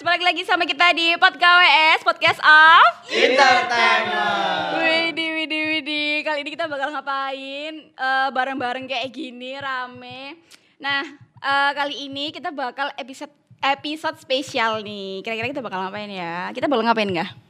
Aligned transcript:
balik 0.00 0.24
lagi 0.24 0.48
sama 0.48 0.64
kita 0.64 0.96
di 0.96 1.12
Podcast 1.20 1.60
WS, 1.60 2.00
Podcast 2.08 2.40
of 2.40 2.84
Entertainment. 3.12 4.80
Widih, 4.80 5.30
widih, 5.36 5.62
widih. 5.76 6.24
Kali 6.24 6.40
ini 6.40 6.50
kita 6.56 6.64
bakal 6.64 6.88
ngapain? 6.88 7.92
Eh, 7.92 8.28
bareng-bareng 8.32 8.88
kayak 8.88 9.12
gini, 9.12 9.60
rame. 9.60 10.40
Nah, 10.80 11.04
eh, 11.44 11.70
kali 11.76 12.08
ini 12.08 12.32
kita 12.32 12.48
bakal 12.48 12.88
episode 12.96 13.28
episode 13.60 14.16
spesial 14.16 14.80
nih. 14.80 15.20
Kira-kira 15.20 15.52
kita 15.52 15.60
bakal 15.60 15.84
ngapain 15.84 16.08
ya? 16.08 16.48
Kita 16.56 16.64
bakal 16.64 16.88
ngapain 16.88 17.10
nggak? 17.12 17.49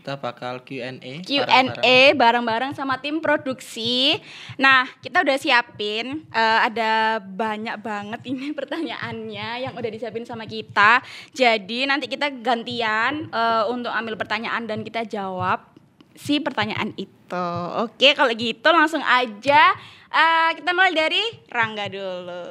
Kita 0.00 0.16
bakal 0.16 0.64
Q&A. 0.64 1.20
Q&A 1.20 2.16
bareng-bareng 2.16 2.72
sama 2.72 2.96
tim 3.04 3.20
produksi. 3.20 4.16
Nah, 4.56 4.88
kita 5.04 5.20
udah 5.20 5.36
siapin 5.36 6.24
eh, 6.32 6.58
ada 6.64 7.20
banyak 7.20 7.76
banget 7.84 8.20
ini 8.24 8.48
pertanyaannya 8.58 9.68
yang 9.68 9.76
udah 9.76 9.90
disiapin 9.92 10.24
sama 10.24 10.48
kita. 10.48 11.04
Jadi 11.36 11.84
nanti 11.84 12.08
kita 12.08 12.32
gantian 12.32 13.28
eh, 13.28 13.64
untuk 13.68 13.92
ambil 13.92 14.16
pertanyaan 14.16 14.64
dan 14.64 14.80
kita 14.80 15.04
jawab 15.04 15.68
si 16.16 16.40
pertanyaan 16.40 16.96
itu. 16.96 17.46
Oke, 17.84 18.16
kalau 18.16 18.32
gitu 18.32 18.72
langsung 18.72 19.04
aja 19.04 19.76
eh, 20.08 20.50
kita 20.56 20.72
mulai 20.72 20.96
dari 20.96 21.20
Rangga 21.52 21.92
dulu. 21.92 22.44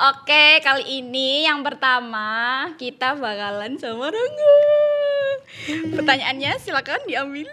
Oke, 0.00 0.64
kali 0.64 1.04
ini 1.04 1.44
yang 1.44 1.60
pertama 1.60 2.64
kita 2.80 3.20
bakalan 3.20 3.76
sama 3.76 4.08
Rangga. 4.08 4.56
Pertanyaannya 5.92 6.56
silakan 6.56 7.04
diambil. 7.04 7.52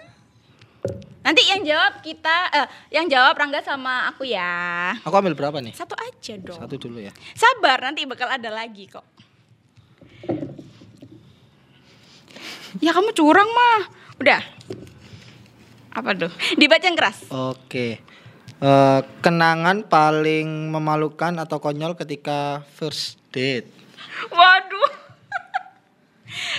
Nanti 1.27 1.43
yang 1.43 1.67
jawab 1.67 1.99
kita, 1.99 2.47
eh, 2.55 2.67
yang 2.95 3.11
jawab 3.11 3.35
Rangga 3.35 3.59
sama 3.59 4.07
aku 4.07 4.23
ya. 4.23 4.95
Aku 5.03 5.11
ambil 5.11 5.35
berapa 5.35 5.59
nih? 5.59 5.75
Satu 5.75 5.91
aja 5.99 6.39
dong. 6.39 6.55
Satu 6.55 6.79
dulu 6.79 7.03
ya. 7.03 7.11
Sabar, 7.35 7.83
nanti 7.83 8.07
bakal 8.07 8.31
ada 8.31 8.47
lagi 8.47 8.87
kok. 8.87 9.03
Ya 12.79 12.95
kamu 12.95 13.11
curang 13.11 13.51
mah. 13.51 13.91
Udah. 14.23 14.39
Apa 15.91 16.15
tuh? 16.15 16.31
Dibaca 16.55 16.85
yang 16.87 16.95
keras. 16.95 17.27
Oke. 17.27 17.99
Eh, 18.57 19.01
kenangan 19.21 19.85
paling 19.85 20.73
memalukan 20.73 21.29
atau 21.37 21.61
konyol 21.61 21.93
ketika 21.93 22.65
first 22.73 23.21
date. 23.29 23.69
Waduh. 24.33 24.91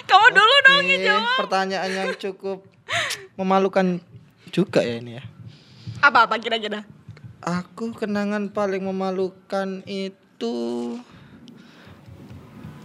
Kamu 0.07 0.27
dulu 0.31 0.55
dong 0.63 0.87
yang 0.87 1.03
jawab. 1.03 1.39
Pertanyaan 1.43 1.91
yang 1.91 2.11
cukup 2.15 2.63
memalukan 3.35 3.99
juga 4.55 4.87
ya 4.87 5.03
ini 5.03 5.19
ya. 5.19 5.25
Apa-apa 5.99 6.39
kira-kira? 6.39 6.87
Aku 7.43 7.91
kenangan 7.91 8.55
paling 8.55 8.87
memalukan 8.87 9.83
itu 9.87 10.55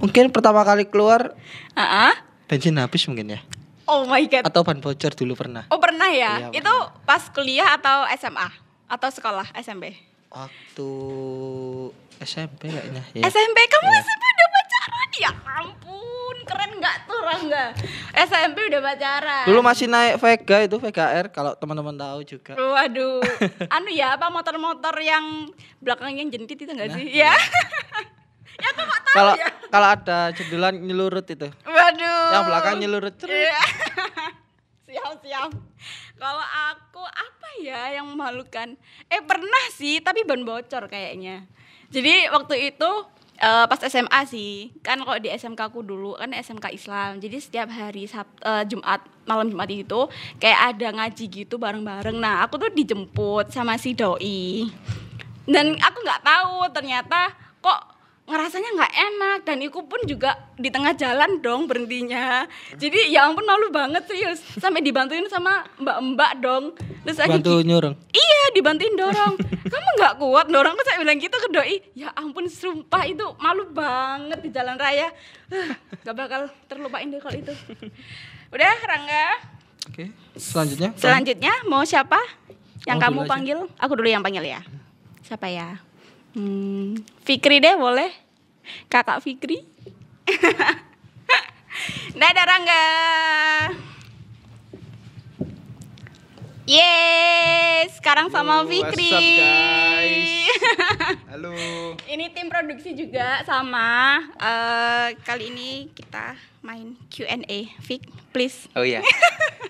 mungkin 0.02 0.34
pertama 0.34 0.66
kali 0.66 0.90
keluar 0.90 1.38
Ah, 1.78 2.18
bensin 2.50 2.82
habis 2.82 3.06
mungkin 3.06 3.38
ya. 3.38 3.40
Oh 3.86 4.10
my 4.10 4.26
god. 4.26 4.42
Atau 4.50 4.66
ban 4.66 4.82
bocor 4.82 5.14
dulu 5.14 5.38
pernah. 5.38 5.70
Oh 5.70 5.78
pernah 5.78 6.10
ya? 6.10 6.50
Iya, 6.50 6.66
Itu 6.66 6.74
pas 7.06 7.30
kuliah 7.30 7.78
atau 7.78 8.10
SMA? 8.18 8.63
Atau 8.86 9.10
sekolah 9.10 9.48
SMP? 9.56 9.96
Waktu 10.30 10.90
SMP 12.20 12.62
kayaknya 12.68 13.04
ya. 13.12 13.24
SMP 13.26 13.58
kamu 13.64 13.86
Iya. 13.88 14.02
SMP 14.02 14.24
udah 14.26 14.48
pacaran? 14.50 15.10
Ya 15.14 15.32
ampun, 15.56 16.36
keren 16.44 16.72
nggak 16.76 16.96
tuh 17.04 17.20
Rangga? 17.20 17.66
SMP 18.18 18.58
udah 18.66 18.82
pacaran. 18.82 19.46
Dulu 19.46 19.60
masih 19.62 19.86
naik 19.88 20.18
Vega 20.18 20.58
itu 20.60 20.76
VGR 20.76 21.30
kalau 21.30 21.54
teman-teman 21.54 21.94
tahu 21.94 22.20
juga. 22.24 22.54
Waduh, 22.54 23.22
anu 23.76 23.90
ya 23.90 24.18
apa 24.18 24.28
motor-motor 24.28 24.96
yang 24.98 25.50
belakangnya 25.78 26.26
jentit 26.30 26.58
itu 26.58 26.72
enggak 26.72 26.90
Nah, 26.90 26.98
sih? 26.98 27.06
Ya. 27.14 27.34
ya 28.62 28.68
aku 28.70 28.82
nggak 28.82 29.02
tahu 29.04 29.14
Kalau 29.14 29.34
ya. 29.36 29.48
kalau 29.70 29.88
ada 29.92 30.20
jendelan 30.32 30.76
nyelurut 30.80 31.26
itu. 31.26 31.48
Waduh. 31.64 32.26
Yang 32.32 32.44
belakang 32.44 32.76
nyelurut. 32.80 33.14
cerut. 33.16 33.38
Kalau 36.18 36.46
aku 36.46 37.02
apa 37.04 37.50
ya 37.62 37.98
yang 38.00 38.06
memalukan? 38.10 38.78
Eh 39.10 39.22
pernah 39.26 39.66
sih, 39.74 40.00
tapi 40.00 40.24
ban 40.24 40.46
bocor 40.46 40.86
kayaknya. 40.86 41.46
Jadi 41.90 42.30
waktu 42.30 42.74
itu 42.74 42.92
eh, 43.38 43.66
pas 43.66 43.82
SMA 43.82 44.22
sih, 44.30 44.74
kan 44.86 45.02
kalau 45.02 45.18
di 45.18 45.30
SMK 45.30 45.62
aku 45.74 45.82
dulu 45.82 46.18
kan 46.18 46.34
SMK 46.34 46.74
Islam. 46.74 47.22
Jadi 47.22 47.38
setiap 47.42 47.70
hari 47.70 48.06
Sab 48.06 48.30
eh, 48.42 48.64
Jumat 48.70 49.02
malam 49.26 49.50
Jumat 49.50 49.70
itu 49.70 50.10
kayak 50.38 50.78
ada 50.78 50.88
ngaji 51.02 51.26
gitu 51.30 51.56
bareng-bareng. 51.58 52.18
Nah 52.18 52.46
aku 52.46 52.62
tuh 52.62 52.72
dijemput 52.74 53.50
sama 53.50 53.78
si 53.82 53.98
doi. 53.98 54.70
Dan 55.44 55.76
aku 55.76 55.98
nggak 56.02 56.24
tahu 56.24 56.72
ternyata 56.72 57.36
kok 57.60 57.93
ngerasanya 58.24 58.70
nggak 58.72 58.94
enak 58.96 59.40
dan 59.44 59.58
iku 59.60 59.84
pun 59.84 60.00
juga 60.04 60.32
di 60.56 60.72
tengah 60.72 60.96
jalan 60.96 61.44
dong 61.44 61.68
berhentinya. 61.68 62.48
Jadi 62.74 63.12
ya 63.12 63.28
ampun 63.28 63.44
malu 63.44 63.68
banget 63.68 64.08
serius. 64.08 64.40
Sampai 64.56 64.80
dibantuin 64.80 65.28
sama 65.28 65.68
mbak-mbak 65.76 66.40
dong. 66.40 66.72
Terus 67.04 67.20
aku 67.20 67.36
Bantu 67.36 67.60
nyurung. 67.62 67.96
iya 68.10 68.42
dibantuin 68.52 68.96
dorong. 68.96 69.36
Kamu 69.64 69.90
nggak 70.00 70.14
kuat 70.18 70.48
dorong? 70.48 70.74
Kok 70.74 70.86
saya 70.86 70.98
bilang 70.98 71.20
gitu 71.20 71.36
ke 71.36 71.50
doi 71.52 71.76
ya 71.94 72.16
ampun 72.16 72.48
sumpah 72.48 73.04
itu 73.04 73.28
malu 73.38 73.68
banget 73.70 74.40
di 74.40 74.50
jalan 74.50 74.80
raya. 74.80 75.12
Ah, 75.52 75.76
nggak 76.02 76.16
bakal 76.16 76.42
terlupain 76.66 77.12
deh 77.12 77.20
kalau 77.20 77.36
itu. 77.36 77.52
Udah 78.50 78.76
Rangga? 78.88 79.28
Oke. 79.84 80.16
Selanjutnya. 80.34 80.96
selanjutnya 80.96 81.54
mau 81.68 81.84
siapa? 81.84 82.18
Yang 82.84 82.98
Oh, 82.98 83.04
kamu 83.04 83.14
dulu 83.14 83.24
aja. 83.24 83.32
panggil? 83.36 83.58
Aku 83.78 83.94
dulu 84.00 84.08
yang 84.08 84.24
panggil 84.24 84.44
ya. 84.48 84.64
Siapa 85.22 85.48
ya 85.48 85.76
Hmm, 86.34 86.98
Fikri 87.22 87.62
deh 87.62 87.78
boleh 87.78 88.10
kakak 88.90 89.22
Fikri 89.22 89.62
Dadah 92.20 92.46
Rangga 92.50 92.86
Yes, 96.64 98.00
sekarang 98.00 98.32
sama 98.32 98.64
Yo, 98.64 98.72
Fikri. 98.72 99.12
what's 99.12 99.20
up, 99.20 99.30
guys? 99.36 100.32
Halo. 101.28 101.52
Ini 102.16 102.32
tim 102.32 102.48
produksi 102.48 102.96
juga 102.96 103.44
sama. 103.44 104.24
Eh, 104.40 105.08
kali 105.28 105.52
ini 105.52 105.92
kita 105.92 106.40
main 106.64 106.96
Q&A. 107.12 107.68
Fik, 107.84 108.08
please. 108.32 108.72
Oh 108.80 108.88
iya. 108.88 109.04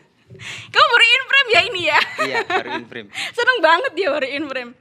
Kamu 0.74 0.88
baru 0.94 1.06
in 1.10 1.24
frame 1.26 1.50
ya 1.50 1.62
ini 1.66 1.82
ya? 1.90 2.00
iya, 2.30 2.38
baru 2.46 2.70
in 2.78 2.86
frame. 2.86 3.10
Seneng 3.34 3.58
banget 3.66 3.92
dia 3.98 4.08
baru 4.14 4.28
in 4.30 4.46
frame. 4.46 4.72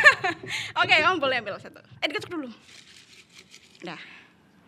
Oke, 0.82 0.94
kamu 0.94 1.16
boleh 1.18 1.40
ambil 1.40 1.56
satu. 1.58 1.80
Eh, 2.00 2.06
dikocok 2.08 2.30
dulu. 2.30 2.48
Nah, 3.82 3.98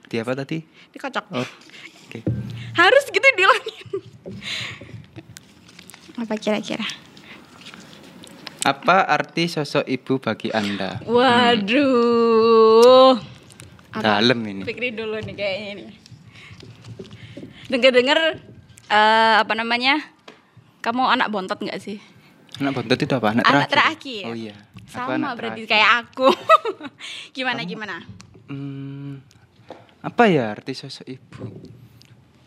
Di 0.05 0.21
apa 0.21 0.33
tadi? 0.35 0.59
dikocok. 0.93 1.25
Oh. 1.33 1.49
Oke. 2.07 2.21
Harus 2.75 3.05
gitu 3.09 3.29
dilangin. 3.35 3.87
Apa 6.15 6.35
kira-kira? 6.39 6.87
Apa 8.65 9.05
arti 9.05 9.45
sosok 9.45 9.85
ibu 9.85 10.17
bagi 10.17 10.49
Anda? 10.49 10.97
Waduh. 11.05 12.55
Apa? 13.93 14.01
Dalam 14.23 14.41
ini. 14.47 14.65
Fikri 14.65 14.97
dulu 14.97 15.21
nih 15.21 15.35
kayaknya 15.37 15.73
nih. 15.85 15.91
Dengar-dengar 17.69 18.19
eh, 18.89 19.35
apa 19.43 19.53
namanya? 19.53 20.01
Kamu 20.81 21.05
anak 21.09 21.29
bontot 21.33 21.61
nggak 21.61 21.81
sih? 21.81 22.01
Anak 22.55 22.73
bontot 22.73 22.95
itu 22.97 23.11
apa? 23.11 23.29
Anak, 23.31 23.45
Anak 23.45 23.67
terakhir. 23.67 23.73
terakhir. 23.73 24.23
Oh 24.25 24.37
iya. 24.37 24.55
Aku 24.55 24.87
Sama 24.87 25.13
anak 25.17 25.33
berarti 25.35 25.63
terakhir. 25.63 25.73
kayak 25.75 25.91
aku. 26.01 26.29
gimana 27.37 27.61
gimana? 27.63 27.97
Hmm, 28.47 29.19
apa 29.99 30.23
ya 30.27 30.53
arti 30.53 30.73
sosok 30.73 31.07
ibu? 31.09 31.43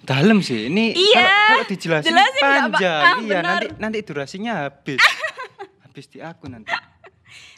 Dalam 0.01 0.39
sih. 0.39 0.71
Ini 0.71 0.95
Iya, 0.95 1.19
kalau, 1.19 1.47
kalau 1.51 1.65
dijelasin 1.67 2.07
jelasin 2.09 2.41
panjang. 2.41 3.03
Ah, 3.03 3.17
iya, 3.19 3.27
benar. 3.35 3.43
nanti 3.43 3.67
nanti 3.77 3.99
durasinya 4.01 4.53
habis. 4.63 5.03
habis 5.83 6.05
di 6.07 6.19
aku 6.19 6.47
nanti. 6.47 6.71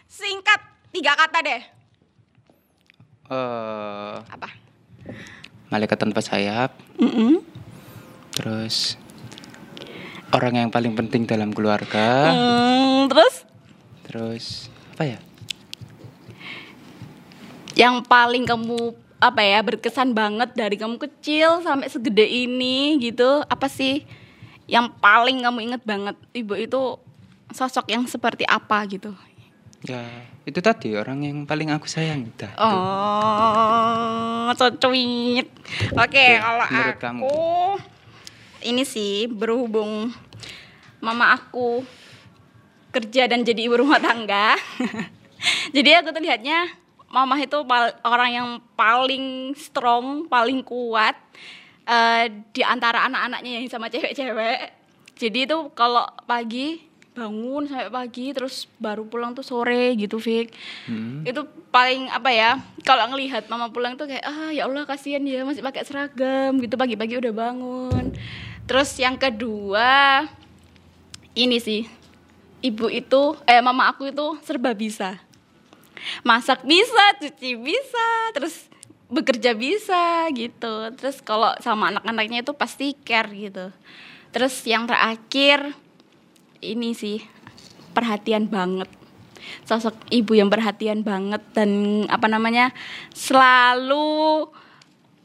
Singkat 0.10 0.60
tiga 0.90 1.14
kata 1.14 1.38
deh. 1.40 1.62
Eh, 3.30 4.16
Apa? 4.26 4.50
malaikat 5.70 6.02
tanpa 6.02 6.18
sayap. 6.20 6.74
Mm-mm. 6.98 7.46
Terus 8.34 8.98
orang 10.32 10.54
yang 10.56 10.70
paling 10.70 10.94
penting 10.94 11.26
dalam 11.26 11.50
keluarga. 11.50 12.30
Hmm, 12.34 13.10
terus 13.10 13.36
Terus 14.06 14.46
apa 14.98 15.06
ya? 15.06 15.20
yang 17.78 18.04
paling 18.04 18.44
kamu 18.44 18.92
apa 19.24 19.40
ya 19.40 19.64
berkesan 19.64 20.12
banget 20.12 20.52
dari 20.52 20.76
kamu 20.76 21.00
kecil 21.00 21.64
sampai 21.64 21.88
segede 21.88 22.28
ini 22.28 23.00
gitu 23.00 23.40
apa 23.48 23.72
sih 23.72 24.04
yang 24.68 24.92
paling 25.00 25.40
kamu 25.40 25.72
inget 25.72 25.84
banget 25.88 26.20
ibu 26.36 26.60
itu 26.60 27.00
sosok 27.50 27.88
yang 27.88 28.04
seperti 28.04 28.44
apa 28.44 28.84
gitu 28.88 29.16
Ya, 29.80 30.04
itu 30.44 30.60
tadi 30.60 30.92
orang 31.00 31.24
yang 31.24 31.48
paling 31.48 31.72
aku 31.72 31.88
sayang 31.88 32.28
dah. 32.36 32.52
oh 32.60 34.52
cocuit 34.60 35.48
oke 35.96 36.26
kalau 36.36 36.66
menurut 36.68 36.92
aku 36.92 37.00
kamu? 37.00 37.24
Ini 38.64 38.84
sih 38.84 39.30
berhubung 39.30 40.12
mama 41.00 41.36
aku 41.36 41.84
kerja 42.90 43.30
dan 43.30 43.46
jadi 43.46 43.70
ibu 43.70 43.80
rumah 43.80 44.02
tangga 44.02 44.58
jadi 45.76 46.04
aku 46.04 46.12
tuh 46.12 46.24
lihatnya 46.24 46.80
mama 47.10 47.36
itu 47.42 47.58
orang 48.06 48.32
yang 48.32 48.50
paling 48.78 49.58
strong, 49.58 50.30
paling 50.30 50.62
kuat 50.62 51.18
eh, 51.90 52.30
di 52.54 52.62
antara 52.62 53.10
anak-anaknya 53.10 53.60
yang 53.60 53.66
sama 53.68 53.90
cewek-cewek. 53.90 54.78
Jadi 55.20 55.50
itu 55.50 55.58
kalau 55.76 56.06
pagi 56.24 56.88
bangun 57.18 57.68
sampai 57.68 57.92
pagi 57.92 58.32
terus 58.32 58.72
baru 58.80 59.04
pulang 59.04 59.36
tuh 59.36 59.44
sore 59.44 59.98
gitu 60.00 60.22
Fik. 60.22 60.56
Hmm. 60.88 61.28
Itu 61.28 61.50
paling 61.74 62.08
apa 62.08 62.32
ya? 62.32 62.62
Kalau 62.88 63.12
ngelihat 63.12 63.52
mama 63.52 63.68
pulang 63.74 64.00
tuh 64.00 64.08
kayak 64.08 64.24
ah 64.24 64.54
ya 64.56 64.70
Allah 64.70 64.88
kasihan 64.88 65.20
ya 65.28 65.44
masih 65.44 65.60
pakai 65.60 65.84
seragam 65.84 66.56
gitu 66.64 66.80
pagi-pagi 66.80 67.20
udah 67.20 67.34
bangun. 67.36 68.16
Terus 68.70 68.94
yang 69.02 69.18
kedua 69.18 70.30
ini 71.34 71.58
sih. 71.58 71.90
Ibu 72.62 72.86
itu 72.94 73.34
eh 73.50 73.66
mama 73.66 73.90
aku 73.90 74.14
itu 74.14 74.38
serba 74.46 74.78
bisa. 74.78 75.18
Masak 76.22 76.62
bisa 76.70 77.18
cuci 77.18 77.58
bisa 77.58 78.08
terus 78.38 78.70
bekerja 79.10 79.58
bisa 79.58 80.30
gitu. 80.38 80.94
Terus 80.94 81.18
kalau 81.26 81.50
sama 81.66 81.90
anak-anaknya 81.90 82.46
itu 82.46 82.54
pasti 82.54 82.94
care 82.94 83.34
gitu. 83.34 83.74
Terus 84.30 84.54
yang 84.70 84.86
terakhir 84.86 85.74
ini 86.62 86.94
sih 86.94 87.26
perhatian 87.98 88.54
banget. 88.54 88.86
Sosok 89.66 89.98
ibu 90.14 90.38
yang 90.38 90.54
perhatian 90.54 91.02
banget 91.02 91.42
dan 91.58 92.06
apa 92.06 92.30
namanya 92.30 92.70
selalu 93.18 94.46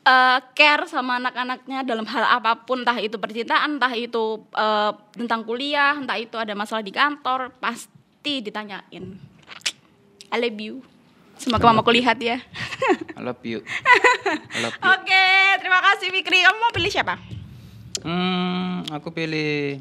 eh, 0.04 0.38
care 0.52 0.84
sama 0.84 1.16
anak-anaknya 1.18 1.82
dalam 1.82 2.04
hal 2.04 2.24
apa 2.30 2.62
pun 2.62 2.80
entah 2.80 2.96
itu 2.96 3.16
percintaan 3.16 3.76
entah 3.76 3.90
itu 3.90 4.24
eh, 4.50 4.90
tentang 5.12 5.42
kuliah 5.42 5.96
entah 5.96 6.16
itu 6.16 6.36
ada 6.36 6.52
masalah 6.52 6.80
di 6.80 6.90
kantor 6.90 7.50
pasti 7.58 8.40
ditanyain 8.40 9.16
I 10.28 10.38
love 10.38 10.58
you 10.58 10.84
semoga 11.34 11.66
mamaku 11.66 11.90
lihat 11.94 12.16
ya 12.18 12.38
I 13.14 13.20
love 13.20 13.42
you. 13.42 13.62
I 14.52 14.58
love 14.60 14.74
you. 14.74 14.84
oke 14.84 15.26
terima 15.58 15.80
kasih 15.82 16.08
Fikri 16.10 16.40
kamu 16.40 16.58
mau 16.58 16.70
pilih 16.70 16.90
siapa 16.90 17.16
Hmm, 18.04 18.84
aku 18.92 19.08
pilih 19.10 19.80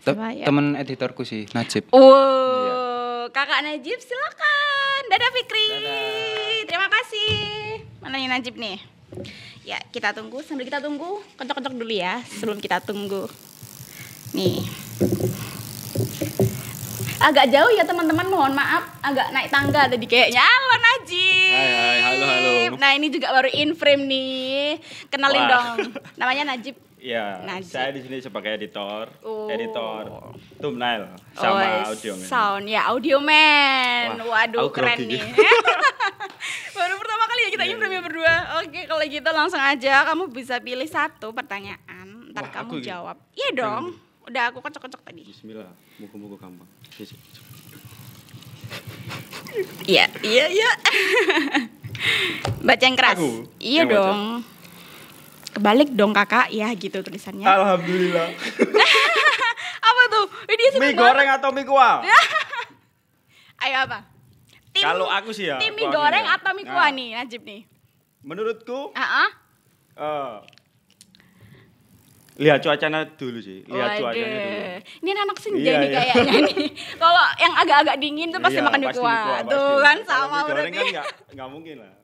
te- 0.00 0.10
ya? 0.34 0.42
temen 0.42 0.74
editorku 0.74 1.22
sih, 1.22 1.46
Najib. 1.54 1.86
Wow, 1.94 3.30
kakak 3.30 3.62
Najib 3.62 3.94
silakan. 3.94 5.00
Dadah 5.06 5.30
Fikri. 5.30 5.70
Terima 6.66 6.90
kasih. 6.90 7.38
Mana 8.02 8.18
nih 8.18 8.26
Najib 8.26 8.58
nih? 8.58 8.82
Ya, 9.64 9.80
kita 9.88 10.12
tunggu. 10.12 10.40
Sambil 10.44 10.64
kita 10.64 10.80
tunggu, 10.80 11.20
kocok-kocok 11.36 11.74
dulu 11.74 11.92
ya 11.92 12.20
sebelum 12.28 12.60
kita 12.60 12.80
tunggu. 12.80 13.28
Nih. 14.32 14.64
Agak 17.18 17.50
jauh 17.50 17.72
ya 17.74 17.82
teman-teman, 17.82 18.30
mohon 18.30 18.54
maaf. 18.54 18.84
Agak 19.02 19.34
naik 19.34 19.50
tangga 19.50 19.90
tadi 19.90 20.06
kayaknya. 20.06 20.38
Halo 20.40 20.76
Najib. 20.78 21.50
Hai, 21.50 21.68
hai, 21.68 21.98
halo, 22.04 22.24
halo. 22.24 22.52
Nah, 22.78 22.90
ini 22.94 23.10
juga 23.10 23.34
baru 23.34 23.50
in 23.50 23.74
frame 23.74 24.04
nih. 24.06 24.78
Kenalin 25.10 25.42
Wah. 25.44 25.50
dong. 25.50 25.92
Namanya 26.14 26.54
Najib. 26.54 26.78
Iya, 26.98 27.46
saya 27.62 27.94
di 27.94 28.02
sini 28.02 28.18
sebagai 28.18 28.58
editor, 28.58 29.06
Oh. 29.22 29.46
editor 29.46 30.34
thumbnail 30.58 31.06
sama 31.30 31.86
Oh, 31.86 31.94
audio 31.94 32.18
man. 32.18 32.26
Sound 32.26 32.66
ya, 32.66 32.90
audio 32.90 33.22
man. 33.22 34.18
Wah, 34.26 34.42
Waduh, 34.42 34.66
keren 34.74 35.06
grogi 35.06 35.14
nih. 35.14 35.22
Baru 36.78 36.94
pertama 36.98 37.24
kali 37.30 37.40
ya 37.46 37.50
kita 37.54 37.64
Iya, 38.18 38.26
iya. 38.26 38.36
berdua. 38.36 38.60
Oke, 38.60 38.80
kalau 38.84 39.04
gitu 39.04 39.30
langsung 39.30 39.60
aja 39.60 39.94
kamu 40.04 40.22
bisa 40.28 40.54
pilih 40.58 40.86
satu 40.86 41.30
pertanyaan, 41.30 42.06
ntar 42.28 42.44
Wah, 42.44 42.52
kamu 42.52 42.66
aku 42.68 42.74
gitu? 42.76 42.88
jawab. 42.88 43.16
Iya 43.32 43.48
dong. 43.54 43.84
Udah 44.24 44.42
aku 44.50 44.58
kocok-kocok 44.58 45.00
tadi. 45.02 45.22
Bismillah, 45.24 45.70
muka-muka 45.96 46.36
gampang. 46.40 46.68
Yes. 46.94 47.14
Iya, 49.86 50.04
iya, 50.20 50.44
iya. 50.48 50.70
Baca 52.60 52.84
yang 52.84 52.94
keras. 52.94 53.16
Aku 53.16 53.48
Iya 53.56 53.82
yang 53.82 53.88
baca? 53.88 53.96
dong. 53.96 54.20
Kebalik 55.50 55.90
dong 55.90 56.12
kakak, 56.12 56.52
ya 56.52 56.68
gitu 56.72 57.00
tulisannya. 57.00 57.42
Alhamdulillah. 57.42 58.28
Apa 59.88 60.02
tuh? 60.08 60.26
Ini 60.46 60.64
mie 60.70 60.78
banget. 60.84 60.94
goreng 60.94 61.28
atau 61.32 61.48
mie 61.50 61.64
kuah? 61.64 62.04
Ayo 63.64 63.76
apa? 63.82 64.06
Kalau 64.70 65.10
aku 65.10 65.34
sih 65.34 65.50
ya, 65.50 65.58
Tim 65.58 65.74
mie 65.74 65.90
goreng 65.90 66.22
ya. 66.22 66.38
atau 66.38 66.54
mie 66.54 66.62
kuah 66.62 66.86
Nah. 66.86 66.94
nih, 66.94 67.08
Najib 67.16 67.42
nih? 67.42 67.66
Menurutku, 68.20 68.90
Ah, 68.92 69.24
ah. 69.24 69.28
eh, 69.94 70.36
lihat 72.38 72.58
cuacanya 72.60 73.06
dulu 73.08 73.38
sih. 73.38 73.62
Lihat 73.64 73.98
cuacanya 73.98 74.38
dulu. 74.38 74.58
Waduh. 74.58 74.78
Ini 75.00 75.10
anak 75.16 75.38
senja 75.38 75.58
Iya, 75.60 75.74
nih 75.76 75.88
iya. 75.88 75.96
kayaknya 75.96 76.32
nih. 76.44 76.68
Kalau 77.02 77.24
yang 77.36 77.54
agak-agak 77.56 77.96
dingin 77.98 78.28
tuh 78.28 78.38
pasti 78.38 78.58
Iya, 78.58 78.66
makan 78.66 78.80
pasti 78.84 79.00
kuah. 79.00 79.24
Tuh 79.44 79.74
kan 79.80 79.98
sama 80.02 80.38
goreng 80.44 80.70
berarti. 80.70 80.92
kan 80.92 81.04
nggak 81.34 81.48
mungkin 81.50 81.76
lah. 81.82 81.92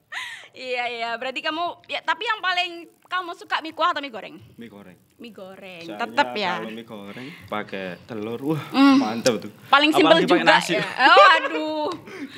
Iya 0.55 0.85
iya, 0.87 1.11
berarti 1.19 1.43
kamu 1.43 1.83
ya 1.91 1.99
tapi 2.01 2.23
yang 2.23 2.39
paling 2.39 2.71
kamu 3.05 3.35
suka 3.35 3.59
mie 3.59 3.75
kuah 3.75 3.91
atau 3.91 3.99
mie 3.99 4.15
goreng? 4.15 4.39
Mie 4.55 4.71
goreng. 4.71 4.95
Mie 5.25 5.33
goreng. 5.33 5.81
Soalnya 5.81 6.05
Tetap 6.05 6.29
ya. 6.37 6.53
Kalau 6.61 6.69
mie 6.69 6.85
goreng 6.85 7.29
pakai 7.49 7.97
telur, 8.05 8.41
wah 8.45 8.63
Mm. 8.69 8.97
mantap 9.01 9.41
tuh. 9.41 9.49
Paling 9.73 9.89
simpel 9.89 10.21
juga 10.21 10.45
nasi. 10.45 10.77
ya. 10.77 10.85
Oh, 11.09 11.27
aduh. 11.35 11.89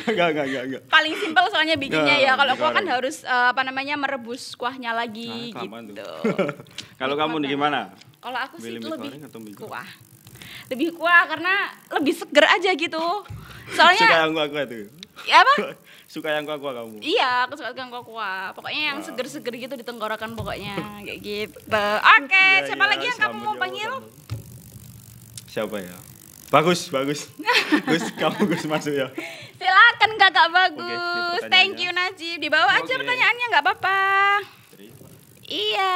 Enggak, 0.07 0.27
enggak, 0.31 0.47
enggak, 0.47 0.63
enggak. 0.63 0.83
Paling 0.87 1.15
simpel 1.19 1.45
soalnya 1.51 1.75
bikinnya 1.75 2.15
ya. 2.15 2.31
Nah, 2.31 2.47
Kalau 2.47 2.55
kuah 2.55 2.73
kan 2.73 2.87
harus 2.87 3.27
eh, 3.27 3.47
apa 3.51 3.67
namanya 3.67 3.99
merebus 3.99 4.55
kuahnya 4.55 4.95
lagi 4.95 5.51
Nah, 5.51 5.67
gitu. 5.67 5.99
tuh. 5.99 6.23
Kalau 7.03 7.19
kamu 7.19 7.43
nih 7.43 7.49
gimana? 7.59 7.91
Kalau 8.23 8.39
aku 8.39 8.63
sih 8.63 8.79
lebih 8.79 9.19
kuah. 9.59 9.89
Lebih 10.71 10.89
kuah 10.95 11.27
karena 11.27 11.55
lebih 11.91 12.15
seger 12.15 12.47
aja 12.47 12.71
gitu. 12.71 13.03
Suka 13.67 13.75
Soalnya 13.75 14.07
yang 14.23 14.31
kuah-kuah 14.31 14.65
tuh. 14.65 14.87
Ya 15.25 15.41
apa? 15.41 15.55
Suka 16.07 16.29
yang 16.29 16.45
kuah-kuah 16.45 16.75
kamu. 16.77 17.03
Iya, 17.03 17.45
aku 17.45 17.59
suka 17.59 17.73
yang 17.73 17.89
kuah-kuah. 17.89 18.53
Pokoknya 18.53 18.83
yang 18.91 18.99
Wow. 18.99 19.07
seger-seger 19.07 19.55
gitu 19.59 19.75
di 19.75 19.83
tenggorokan 19.83 20.33
pokoknya 20.33 20.77
kayak 21.07 21.19
gitu. 21.19 21.87
Oke, 21.99 22.31
Iya, 22.55 22.63
siapa 22.65 22.85
iya, 22.85 22.93
lagi 22.95 23.05
yang 23.05 23.19
kamu 23.19 23.37
mau 23.37 23.53
ya, 23.53 23.59
panggil? 23.59 23.91
sambut. 23.91 24.13
Siapa 25.47 25.77
ya? 25.79 25.97
Bagus, 26.47 26.81
bagus. 26.89 27.21
Gus, 27.91 28.07
kamu 28.15 28.39
Gus 28.47 28.65
masuk 28.65 28.95
ya. 28.95 29.11
Silakan 29.57 30.11
Kakak 30.15 30.49
bagus. 30.49 31.43
ini 31.43 31.51
Thank 31.51 31.81
you 31.81 31.91
Najib. 31.91 32.39
Dibawa 32.39 32.71
aja 32.71 32.87
Oke. 32.87 33.01
pertanyaannya 33.03 33.47
nggak 33.51 33.65
apa-apa. 33.67 33.99
Iya. 35.43 35.95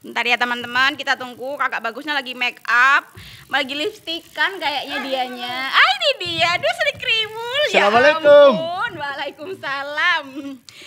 Ntar 0.00 0.24
ya 0.24 0.34
teman-teman, 0.34 0.96
kita 0.96 1.12
tunggu 1.12 1.60
kakak 1.60 1.84
bagusnya 1.84 2.16
lagi 2.16 2.32
make 2.32 2.56
up, 2.64 3.04
lagi 3.46 3.76
lipstikan 3.76 4.56
kayaknya 4.56 4.96
dianya. 4.98 5.54
Ah 5.68 5.90
ini 5.94 6.10
dia, 6.18 6.56
aduh 6.56 6.72
sedikit 6.74 6.98
krimul. 6.98 7.60
Ya 7.68 7.84
Assalamualaikum. 7.84 8.50
ampun, 8.50 8.92
Waalaikumsalam. 8.96 10.24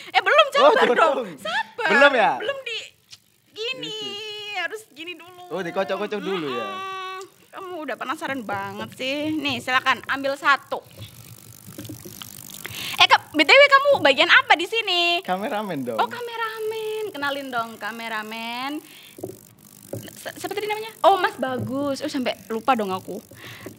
Eh 0.09 0.17
belum 0.19 0.45
Oh, 0.45 0.51
sabar 0.51 0.85
belum. 0.87 0.97
dong. 0.97 1.17
Sabar. 1.37 1.89
Belum 1.89 2.11
ya? 2.11 2.31
Belum 2.37 2.57
di 2.59 2.77
gini, 3.53 3.97
harus 4.57 4.81
gini 4.89 5.13
dulu. 5.13 5.45
Oh, 5.47 5.61
dikocok-kocok 5.61 6.17
dulu 6.19 6.47
ya? 6.49 6.69
Kamu 7.53 7.85
udah 7.85 7.93
penasaran 7.93 8.41
banget 8.41 8.97
sih. 8.97 9.29
Nih, 9.31 9.61
silakan 9.61 10.01
ambil 10.07 10.33
satu. 10.33 10.81
Eh, 12.95 13.05
Kak, 13.05 13.29
BTW 13.31 13.61
kamu 13.67 13.89
bagian 14.01 14.25
apa 14.27 14.53
di 14.53 14.65
sini? 14.65 15.21
Kameramen 15.21 15.83
dong. 15.83 15.97
Oh 15.97 16.07
kameramen, 16.07 17.03
kenalin 17.09 17.47
dong 17.47 17.77
kameramen. 17.77 18.81
Siapa 20.37 20.53
tadi 20.53 20.67
namanya? 20.67 20.91
Oh 21.05 21.15
Mas 21.19 21.35
Bagus. 21.37 22.01
Oh 22.01 22.09
sampai 22.11 22.33
lupa 22.49 22.73
dong 22.73 22.89
aku. 22.89 23.21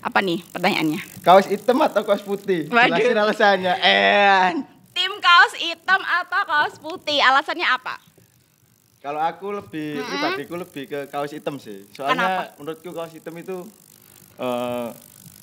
Apa 0.01 0.21
nih 0.21 0.43
pertanyaannya? 0.53 1.01
Kaos 1.25 1.47
hitam 1.51 1.79
atau 1.83 2.03
kaos 2.07 2.23
putih? 2.23 2.71
Waduh. 2.71 2.95
Jelasin 2.95 3.19
alasannya. 3.19 3.75
Eh. 3.83 4.51
Tim 4.95 5.13
kaos 5.19 5.53
hitam 5.59 6.01
atau 6.01 6.41
kaos 6.47 6.75
putih? 6.79 7.19
Alasannya 7.19 7.67
apa? 7.67 7.99
Kalau 9.05 9.21
aku 9.21 9.53
lebih 9.53 10.01
pribadiku 10.01 10.55
lebih 10.57 10.85
ke 10.89 11.01
kaos 11.13 11.35
hitam 11.35 11.61
sih. 11.61 11.85
Soalnya 11.93 12.25
Kenapa? 12.25 12.43
menurutku 12.57 12.91
kaos 12.95 13.13
hitam 13.13 13.37
itu 13.37 13.69
eh, 14.41 14.89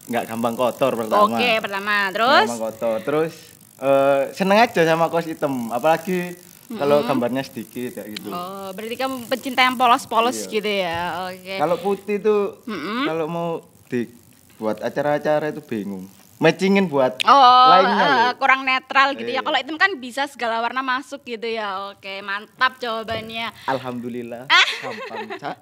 nggak 0.10 0.24
gampang 0.26 0.58
kotor 0.58 0.98
pertama. 0.98 1.38
Oke 1.38 1.62
pertama, 1.62 2.10
Nggak 2.10 2.14
terus 2.18 2.48
gampang 2.50 2.64
kotor. 2.66 2.98
Terus 3.06 3.34
eh, 3.78 4.22
seneng 4.34 4.58
aja 4.66 4.82
sama 4.82 5.14
kaos 5.14 5.30
hitam. 5.30 5.70
Apalagi 5.70 6.34
kalau 6.74 7.02
gambarnya 7.02 7.42
sedikit 7.42 7.96
kayak 7.96 8.10
gitu. 8.14 8.30
oh 8.30 8.70
berarti 8.72 8.96
kamu 8.96 9.16
pencinta 9.26 9.62
yang 9.62 9.76
polos-polos 9.76 10.38
Iya. 10.38 10.52
gitu 10.52 10.72
ya? 10.72 11.02
Oke. 11.26 11.54
Kalau 11.58 11.76
putih 11.78 12.18
tuh 12.18 12.42
Mm-mm. 12.64 13.04
kalau 13.06 13.26
mau 13.26 13.50
dibuat 13.88 14.80
acara-acara 14.80 15.50
itu 15.50 15.60
bingung. 15.60 16.06
Matchingin 16.38 16.88
buat 16.88 17.22
Oh, 17.22 17.66
lainnya 17.70 18.34
loh. 18.34 18.34
kurang 18.36 18.66
netral 18.66 19.14
gitu 19.14 19.30
ya. 19.30 19.38
Iya. 19.38 19.42
Kalau 19.42 19.58
hitam 19.58 19.78
kan 19.78 19.94
bisa 19.96 20.26
segala 20.26 20.58
warna 20.58 20.82
masuk 20.82 21.22
gitu 21.22 21.46
ya. 21.46 21.94
Oke, 21.94 22.18
mantap 22.20 22.76
jawabannya. 22.78 23.54
Alhamdulillah. 23.68 24.50
Ah. 24.50 24.68
Gampang. 24.82 25.38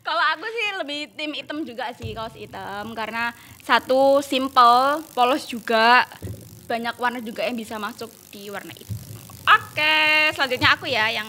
Kalau 0.00 0.22
aku 0.30 0.46
sih 0.46 0.66
lebih 0.78 1.00
tim 1.12 1.34
hitam 1.34 1.60
juga 1.62 1.92
sih 1.92 2.14
kaos 2.14 2.32
hitam 2.32 2.94
karena 2.94 3.34
satu 3.60 4.22
simple, 4.22 5.02
polos 5.12 5.44
juga, 5.44 6.06
banyak 6.64 6.96
warna 6.96 7.18
juga 7.18 7.42
yang 7.42 7.52
bisa 7.54 7.76
masuk 7.76 8.08
di 8.30 8.46
warna 8.46 8.72
itu. 8.72 8.86
Oke, 9.46 9.94
selanjutnya 10.34 10.70
aku 10.74 10.86
ya 10.90 11.06
yang 11.08 11.28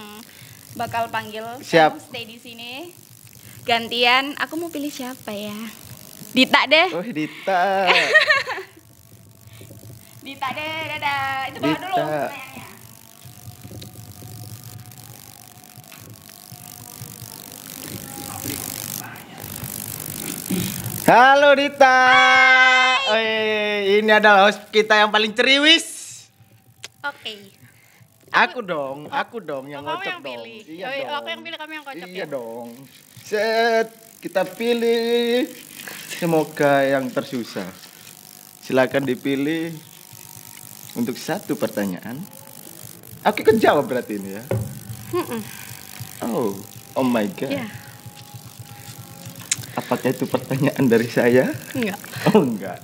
bakal 0.74 1.06
panggil. 1.08 1.46
Siap. 1.62 1.94
Kamu 1.94 2.02
stay 2.02 2.24
di 2.26 2.38
sini. 2.38 2.90
Gantian, 3.62 4.34
aku 4.40 4.58
mau 4.58 4.72
pilih 4.72 4.90
siapa 4.90 5.30
ya? 5.30 5.54
Dita 6.34 6.60
deh. 6.66 6.88
Oh, 6.92 7.04
Dita. 7.04 7.84
Dita 10.26 10.48
deh, 10.52 10.76
dadah. 10.96 11.48
Itu 11.48 11.58
bawa 11.62 11.76
dulu 11.78 11.94
Dita. 11.94 12.02
pertanyaannya. 12.02 12.66
Halo 21.08 21.56
Dita. 21.56 21.96
Oi, 23.08 23.24
ini 24.04 24.12
adalah 24.12 24.48
host 24.48 24.60
kita 24.68 25.00
yang 25.00 25.08
paling 25.08 25.32
ceriwis. 25.32 25.88
Oke. 27.00 27.47
Aku 28.38 28.62
dong, 28.62 29.10
aku 29.10 29.36
dong 29.40 29.66
yang 29.66 29.82
Oh, 29.82 29.88
kamu 29.88 29.98
ngocok 29.98 30.06
yang 30.06 30.20
dong. 30.20 30.28
pilih. 30.30 30.60
Iya 30.64 30.84
Oh, 30.84 30.92
iya, 30.92 31.02
dong. 31.02 31.16
aku 31.16 31.28
yang 31.28 31.42
pilih, 31.42 31.58
kamu 31.58 31.72
yang 31.72 31.84
kocok 31.84 32.06
Iya 32.06 32.14
ya? 32.14 32.26
dong. 32.28 32.68
Set, 33.20 33.86
kita 34.18 34.42
pilih. 34.46 35.50
Semoga 36.12 36.72
yang 36.84 37.04
tersusah. 37.08 37.66
Silakan 38.60 39.04
dipilih 39.04 39.74
untuk 40.94 41.14
satu 41.14 41.54
pertanyaan. 41.54 42.20
Aku 43.22 43.40
ikut 43.40 43.56
jawab 43.56 43.84
berarti 43.84 44.16
ini 44.16 44.30
ya. 44.32 44.44
Oh, 46.20 46.54
oh 46.94 47.02
my 47.02 47.26
god. 47.28 47.50
Iya. 47.50 47.66
Apakah 49.74 50.10
itu 50.10 50.26
pertanyaan 50.26 50.84
dari 50.84 51.06
saya? 51.06 51.54
Enggak. 51.72 51.98
Oh 52.28 52.42
enggak. 52.42 52.82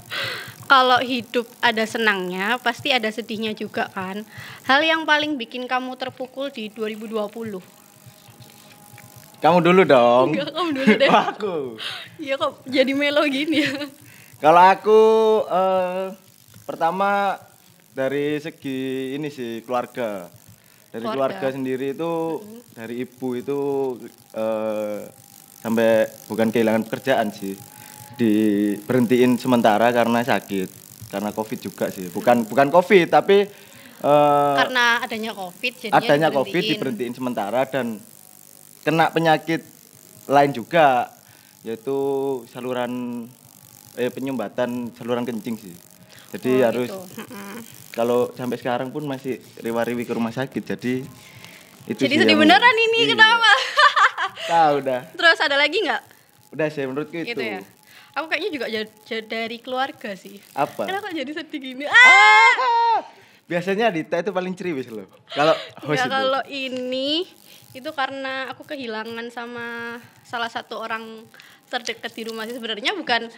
Kalau 0.65 0.97
hidup 1.05 1.45
ada 1.61 1.85
senangnya, 1.85 2.57
pasti 2.57 2.89
ada 2.89 3.13
sedihnya 3.13 3.53
juga 3.53 3.93
kan. 3.93 4.25
Hal 4.65 4.81
yang 4.81 5.05
paling 5.05 5.37
bikin 5.37 5.69
kamu 5.69 5.93
terpukul 6.01 6.49
di 6.49 6.73
2020. 6.73 7.61
Kamu 9.45 9.59
dulu 9.61 9.85
dong. 9.85 10.33
Enggak, 10.33 10.57
kamu 10.57 10.71
dulu 10.73 10.93
deh. 10.97 11.11
Aku. 11.37 11.57
Iya 12.17 12.41
kok 12.41 12.65
jadi 12.65 12.93
melo 12.97 13.21
gini 13.29 13.61
ya. 13.61 13.77
Kalau 14.41 14.61
aku 14.61 15.01
eh, 15.49 16.13
pertama 16.65 17.37
dari 17.93 18.41
segi 18.41 19.13
ini 19.17 19.29
sih 19.29 19.61
keluarga. 19.65 20.33
Dari 20.89 21.05
Keluarga. 21.05 21.41
keluarga, 21.43 21.47
sendiri 21.53 21.93
itu 21.93 22.41
dari 22.73 23.05
ibu 23.05 23.29
itu 23.37 23.61
eh, 24.33 25.13
sampai 25.61 26.09
bukan 26.29 26.49
kehilangan 26.49 26.89
pekerjaan 26.89 27.29
sih. 27.29 27.53
Diberhentiin 28.17 29.37
sementara 29.37 29.91
karena 29.91 30.21
sakit. 30.21 30.69
Karena 31.11 31.31
Covid 31.31 31.59
juga 31.61 31.87
sih. 31.89 32.09
Bukan 32.09 32.47
bukan 32.47 32.69
Covid 32.69 33.07
tapi 33.09 33.47
eh, 34.01 34.55
Karena 34.57 34.99
adanya 35.01 35.31
Covid 35.33 35.73
jadinya 35.79 35.99
adanya 35.99 36.29
Covid 36.29 36.51
diberhentiin. 36.55 36.75
diberhentiin 36.75 37.15
sementara 37.15 37.61
dan 37.67 37.99
kena 38.83 39.09
penyakit 39.09 39.63
lain 40.27 40.51
juga 40.51 41.09
yaitu 41.63 41.97
saluran 42.49 43.25
eh 43.95 44.11
penyumbatan 44.11 44.93
saluran 44.93 45.23
kencing 45.23 45.57
sih. 45.57 45.75
Jadi 46.35 46.51
Oh, 46.53 46.67
harus 46.67 46.89
gitu. 46.91 47.01
Kalau 47.95 48.35
sampai 48.35 48.59
sekarang 48.59 48.91
pun 48.91 49.07
masih 49.07 49.39
riwa-riwi 49.57 50.03
ke 50.03 50.13
rumah 50.13 50.31
sakit. 50.31 50.67
Jadi 50.67 51.07
itu 51.85 52.01
Jadi 52.01 52.15
sedih 52.17 52.35
beneran 52.35 52.75
ini, 52.75 53.07
Iya. 53.07 53.15
kenapa? 53.15 53.51
Tahu 54.45 54.73
udah. 54.83 55.01
Terus 55.15 55.39
ada 55.39 55.55
lagi 55.55 55.79
nggak? 55.79 56.03
Udah 56.51 56.67
sih 56.67 56.83
menurutku 56.83 57.15
itu. 57.15 57.31
Itu 57.31 57.39
ya. 57.39 57.63
Aku 58.15 58.31
kayaknya 58.31 58.51
juga 58.55 58.67
dari 59.27 59.59
keluarga 59.59 60.15
sih. 60.15 60.39
Apa? 60.55 60.87
Kenapa 60.87 61.11
jadi 61.11 61.31
sedih 61.35 61.59
gini? 61.59 61.85
Ah! 61.91 61.95
Ah, 61.95 62.99
Biasanya 63.45 63.93
Dita 63.93 64.23
itu 64.23 64.31
paling 64.33 64.55
ceriwis 64.57 64.89
loh. 64.89 65.05
Kalau 65.35 65.53
host 65.85 66.01
Ya 66.01 66.09
kalau 66.09 66.41
ini 66.49 67.29
itu 67.75 67.91
karena 67.91 68.49
aku 68.55 68.63
kehilangan 68.65 69.27
sama 69.35 69.99
salah 70.23 70.49
satu 70.49 70.79
orang 70.79 71.27
terdekat 71.69 72.15
di 72.15 72.23
rumah 72.25 72.47
sih 72.47 72.55
sebenarnya 72.55 72.95
bukan 72.95 73.29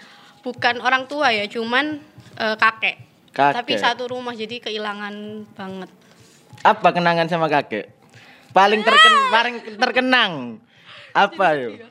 bukan 0.44 0.78
orang 0.84 1.08
tua 1.10 1.32
ya, 1.32 1.48
cuman 1.50 1.98
eh, 2.38 2.56
kakek. 2.60 3.02
Kakek. 3.32 3.56
Tapi 3.64 3.72
satu 3.80 4.12
rumah 4.12 4.36
jadi 4.36 4.62
kehilangan 4.62 5.14
banget. 5.58 5.90
Apa 6.62 6.92
kenangan 6.94 7.26
sama 7.26 7.50
kakek? 7.50 7.90
Paling 8.54 8.80
terken 8.86 9.14
paling 9.32 9.56
terkenang. 9.74 10.32
Apa 11.16 11.46
yuk? 11.58 11.82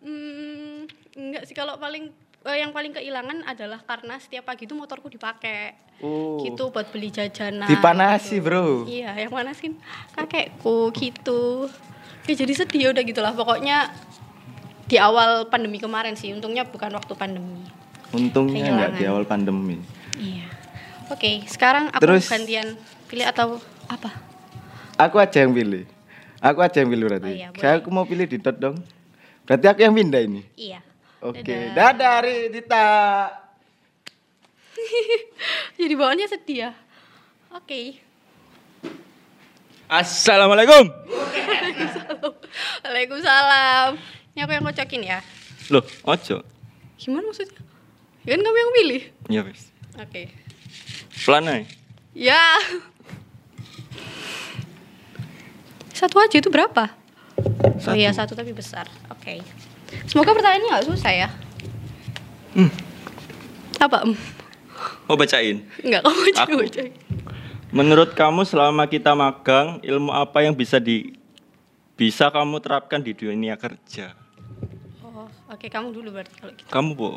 Hmm, 0.00 0.39
enggak 1.16 1.42
sih 1.46 1.54
kalau 1.54 1.76
paling 1.76 2.10
eh, 2.46 2.56
yang 2.60 2.72
paling 2.72 2.94
kehilangan 2.96 3.44
adalah 3.44 3.80
karena 3.84 4.16
setiap 4.16 4.48
pagi 4.48 4.64
itu 4.64 4.72
motorku 4.72 5.12
dipakai. 5.12 5.76
Oh. 6.00 6.40
Gitu 6.40 6.72
buat 6.72 6.88
beli 6.88 7.12
jajanan. 7.12 7.68
Dipanasi, 7.68 8.40
gitu. 8.40 8.46
Bro. 8.48 8.64
Iya, 8.88 9.12
yang 9.12 9.32
manasin 9.36 9.76
kakekku 10.16 10.88
gitu. 10.96 11.68
Ya 12.24 12.34
jadi 12.36 12.52
sedih 12.56 12.92
udah 12.96 13.02
gitulah 13.04 13.32
pokoknya 13.36 13.92
di 14.88 14.96
awal 14.96 15.46
pandemi 15.52 15.76
kemarin 15.76 16.16
sih, 16.16 16.32
untungnya 16.32 16.64
bukan 16.64 16.90
waktu 16.96 17.12
pandemi. 17.14 17.62
Untungnya 18.10 18.74
nggak 18.74 18.92
di 18.98 19.04
awal 19.06 19.28
pandemi. 19.28 19.78
Iya. 20.16 20.48
Oke, 21.10 21.44
sekarang 21.46 21.90
aku 21.90 22.02
Terus- 22.02 22.30
gantian 22.30 22.78
pilih 23.10 23.26
atau 23.26 23.58
apa? 23.90 24.14
Aku 24.96 25.18
aja 25.18 25.42
yang 25.42 25.52
pilih. 25.52 25.84
Aku 26.40 26.64
aja 26.64 26.80
yang 26.80 26.88
pilih 26.88 27.04
berarti. 27.06 27.30
Oh 27.30 27.36
iya, 27.36 27.48
boleh. 27.52 27.60
Saya 27.60 27.74
aku 27.82 27.88
mau 27.92 28.04
pilih 28.08 28.24
Dita 28.24 28.52
dong. 28.54 28.80
Berarti 29.44 29.66
aku 29.68 29.80
yang 29.84 29.94
pindah 29.96 30.22
ini. 30.22 30.42
Iya. 30.56 30.80
Oke. 31.20 31.44
Dadah. 31.44 31.74
Dadah, 31.76 32.16
Ri, 32.24 32.36
Dita. 32.48 32.86
Jadi 35.80 35.94
bawaannya 35.96 36.26
sedih 36.32 36.58
ya. 36.68 36.70
Oke. 37.52 38.00
Assalamualaikum. 39.90 40.88
Waalaikumsalam. 42.80 44.00
Ini 44.32 44.40
aku 44.46 44.52
yang 44.54 44.64
kocokin 44.64 45.02
ya. 45.04 45.18
Loh, 45.68 45.84
ojo. 46.08 46.40
Gimana 46.96 47.28
maksudnya? 47.28 47.60
Ya 48.24 48.36
kan 48.36 48.40
kamu 48.40 48.56
yang 48.56 48.72
pilih. 48.76 49.02
Ya 49.28 49.40
wis. 49.44 49.72
Oke. 50.00 50.32
Pelan 51.20 51.52
ae. 51.52 51.62
Ya. 52.16 52.40
Satu 55.92 56.16
aja 56.16 56.40
itu 56.40 56.48
berapa? 56.48 56.96
Oh 57.88 57.96
iya 57.96 58.12
satu 58.12 58.32
tapi 58.32 58.56
besar. 58.56 58.88
Oke. 59.12 59.44
Semoga 60.06 60.34
pertanyaannya 60.34 60.68
nggak 60.70 60.86
susah 60.90 61.12
ya. 61.12 61.28
Hmm. 62.54 62.70
Apa? 63.80 64.04
em? 64.04 64.12
Mau 65.06 65.16
bacain. 65.18 65.62
Enggak 65.82 66.02
kamu 66.06 66.20
juga 66.30 66.42
Aku. 66.46 66.56
baca. 66.62 66.82
Menurut 67.70 68.10
kamu 68.18 68.42
selama 68.42 68.84
kita 68.90 69.14
magang, 69.14 69.78
ilmu 69.86 70.10
apa 70.10 70.42
yang 70.42 70.58
bisa 70.58 70.82
di 70.82 71.14
bisa 71.94 72.26
kamu 72.32 72.58
terapkan 72.58 72.98
di 72.98 73.14
dunia 73.14 73.54
kerja? 73.54 74.18
Oh, 75.06 75.30
oke 75.52 75.66
kamu 75.70 75.94
dulu 75.94 76.08
berarti 76.18 76.34
kalau 76.38 76.52
gitu. 76.54 76.70
Kamu, 76.70 76.90
Bu. 76.98 77.10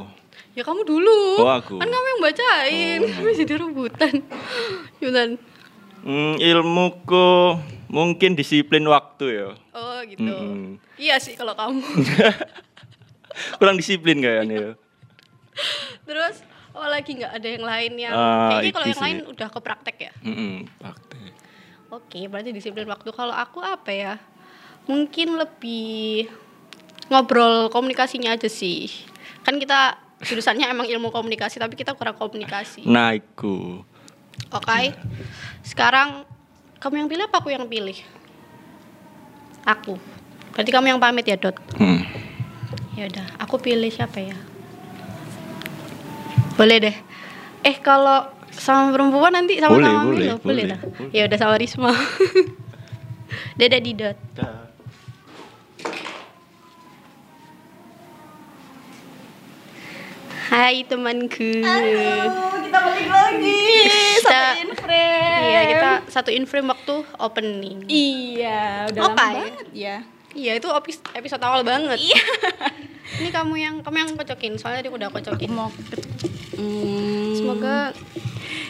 Ya 0.54 0.62
kamu 0.62 0.82
dulu. 0.86 1.42
Oh, 1.42 1.50
aku. 1.50 1.82
Kan 1.82 1.90
kamu 1.90 2.08
yang 2.18 2.22
bacain. 2.22 3.00
Oh. 3.02 3.22
Masih 3.26 3.46
di 3.50 3.56
rebutan. 3.58 4.14
Yutan. 5.02 5.30
Hmm, 6.04 6.36
ilmuku 6.38 7.58
mungkin 7.90 8.36
disiplin 8.38 8.86
waktu 8.90 9.26
ya. 9.34 9.50
Oh 9.74 9.93
gitu. 10.06 10.24
Mm-mm. 10.24 10.78
Iya 10.96 11.18
sih 11.18 11.34
kalau 11.34 11.54
kamu. 11.54 11.82
Kurang 13.60 13.76
disiplin 13.76 14.20
kayaknya 14.20 14.56
ya. 14.56 14.72
Terus 16.06 16.42
oh 16.74 16.86
lagi 16.86 17.18
nggak 17.18 17.34
ada 17.34 17.48
yang 17.48 17.66
lain 17.66 17.92
yang 17.98 18.14
Ah, 18.14 18.58
kayaknya 18.58 18.74
kalau 18.74 18.88
yang 18.90 19.00
sih. 19.00 19.06
lain 19.06 19.18
udah 19.30 19.48
ke 19.50 19.60
praktek 19.60 19.98
ya. 19.98 20.14
Mm-mm, 20.22 20.54
praktek. 20.78 21.32
Oke, 21.90 22.26
berarti 22.26 22.50
disiplin 22.50 22.90
waktu. 22.90 23.10
Kalau 23.10 23.34
aku 23.34 23.62
apa 23.62 23.92
ya? 23.94 24.14
Mungkin 24.90 25.38
lebih 25.38 26.26
ngobrol 27.08 27.70
komunikasinya 27.70 28.34
aja 28.34 28.50
sih. 28.50 28.90
Kan 29.46 29.62
kita 29.62 30.02
jurusannya 30.24 30.66
emang 30.66 30.88
ilmu 30.88 31.12
komunikasi, 31.12 31.60
tapi 31.60 31.76
kita 31.76 31.94
kurang 31.94 32.18
komunikasi. 32.18 32.88
Nah. 32.88 33.14
Oke. 34.50 34.82
Sekarang 35.62 36.26
kamu 36.80 37.06
yang 37.06 37.10
pilih 37.10 37.26
apa 37.30 37.38
aku 37.40 37.54
yang 37.54 37.68
pilih? 37.70 37.96
Aku. 39.64 39.96
Berarti 40.54 40.70
kamu 40.70 40.96
yang 40.96 41.02
pamit 41.02 41.26
ya, 41.26 41.40
Dot. 41.40 41.56
Hmm. 41.80 42.04
Ya 42.94 43.10
udah, 43.10 43.26
aku 43.42 43.58
pilih 43.58 43.90
siapa 43.90 44.22
ya? 44.22 44.38
Boleh 46.54 46.78
deh. 46.78 46.96
Eh 47.66 47.78
kalau 47.82 48.30
sama 48.54 48.94
perempuan 48.94 49.34
nanti 49.34 49.58
sama 49.58 49.82
Boleh, 49.82 49.88
sama 49.90 50.02
boleh, 50.06 50.14
boleh, 50.14 50.38
boleh, 50.46 50.64
dah. 50.70 50.80
boleh. 50.84 51.10
Ya 51.10 51.22
udah 51.26 51.38
sama 51.42 51.56
Risma. 51.58 51.92
Dadah 53.58 53.82
Didot. 53.82 54.20
Hai 60.54 60.86
temanku. 60.86 61.66
kita 61.66 62.80
satu 66.14 66.30
in 66.30 66.46
frame 66.46 66.70
waktu 66.70 67.02
opening. 67.18 67.90
Iya, 67.90 68.94
udah 68.94 69.02
Oke. 69.02 69.18
lama 69.18 69.34
banget 69.34 69.68
ya. 69.74 69.98
Iya, 70.34 70.62
itu 70.62 70.70
episode 71.18 71.42
awal 71.42 71.66
banget. 71.66 71.98
Iya. 71.98 72.22
Ini 73.22 73.30
kamu 73.30 73.54
yang 73.58 73.76
kamu 73.82 73.98
yang 73.98 74.12
kocokin, 74.18 74.54
soalnya 74.62 74.86
dia 74.86 74.94
udah 74.94 75.10
kocokin. 75.10 75.50
Mau 75.50 75.70
hmm, 76.54 77.38
Semoga 77.38 77.94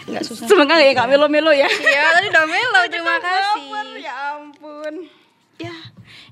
nggak 0.08 0.24
susah. 0.24 0.48
Semoga 0.48 0.80
ya 0.80 0.96
nggak 0.96 1.10
melo-melo 1.12 1.52
ya. 1.52 1.68
Iya, 1.92 2.20
tadi 2.20 2.28
udah 2.32 2.46
melo, 2.48 2.82
terima 2.88 3.20
Baper, 3.20 3.28
kasih. 3.28 3.68
Ya 4.00 4.14
ampun. 4.36 4.94
Ya, 5.60 5.76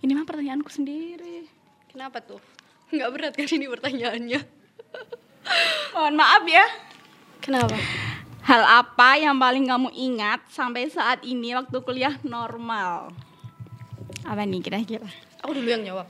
ini 0.03 0.11
mah 0.15 0.27
pertanyaanku 0.27 0.71
sendiri. 0.71 1.47
Kenapa 1.91 2.23
tuh? 2.23 2.39
Nggak 2.91 3.09
berat 3.11 3.33
kan 3.35 3.47
ini 3.47 3.67
pertanyaannya? 3.67 4.39
Mohon 5.95 6.15
maaf 6.15 6.43
ya. 6.47 6.65
Kenapa? 7.39 7.75
Hal 8.41 8.65
apa 8.65 9.21
yang 9.21 9.37
paling 9.37 9.69
kamu 9.69 9.89
ingat 9.93 10.41
sampai 10.49 10.89
saat 10.89 11.21
ini 11.21 11.53
waktu 11.53 11.77
kuliah 11.85 12.17
normal? 12.25 13.13
Apa 14.25 14.41
nih 14.43 14.61
kira-kira? 14.65 15.05
Aku 15.45 15.53
dulu 15.53 15.69
yang 15.69 15.85
jawab. 15.85 16.09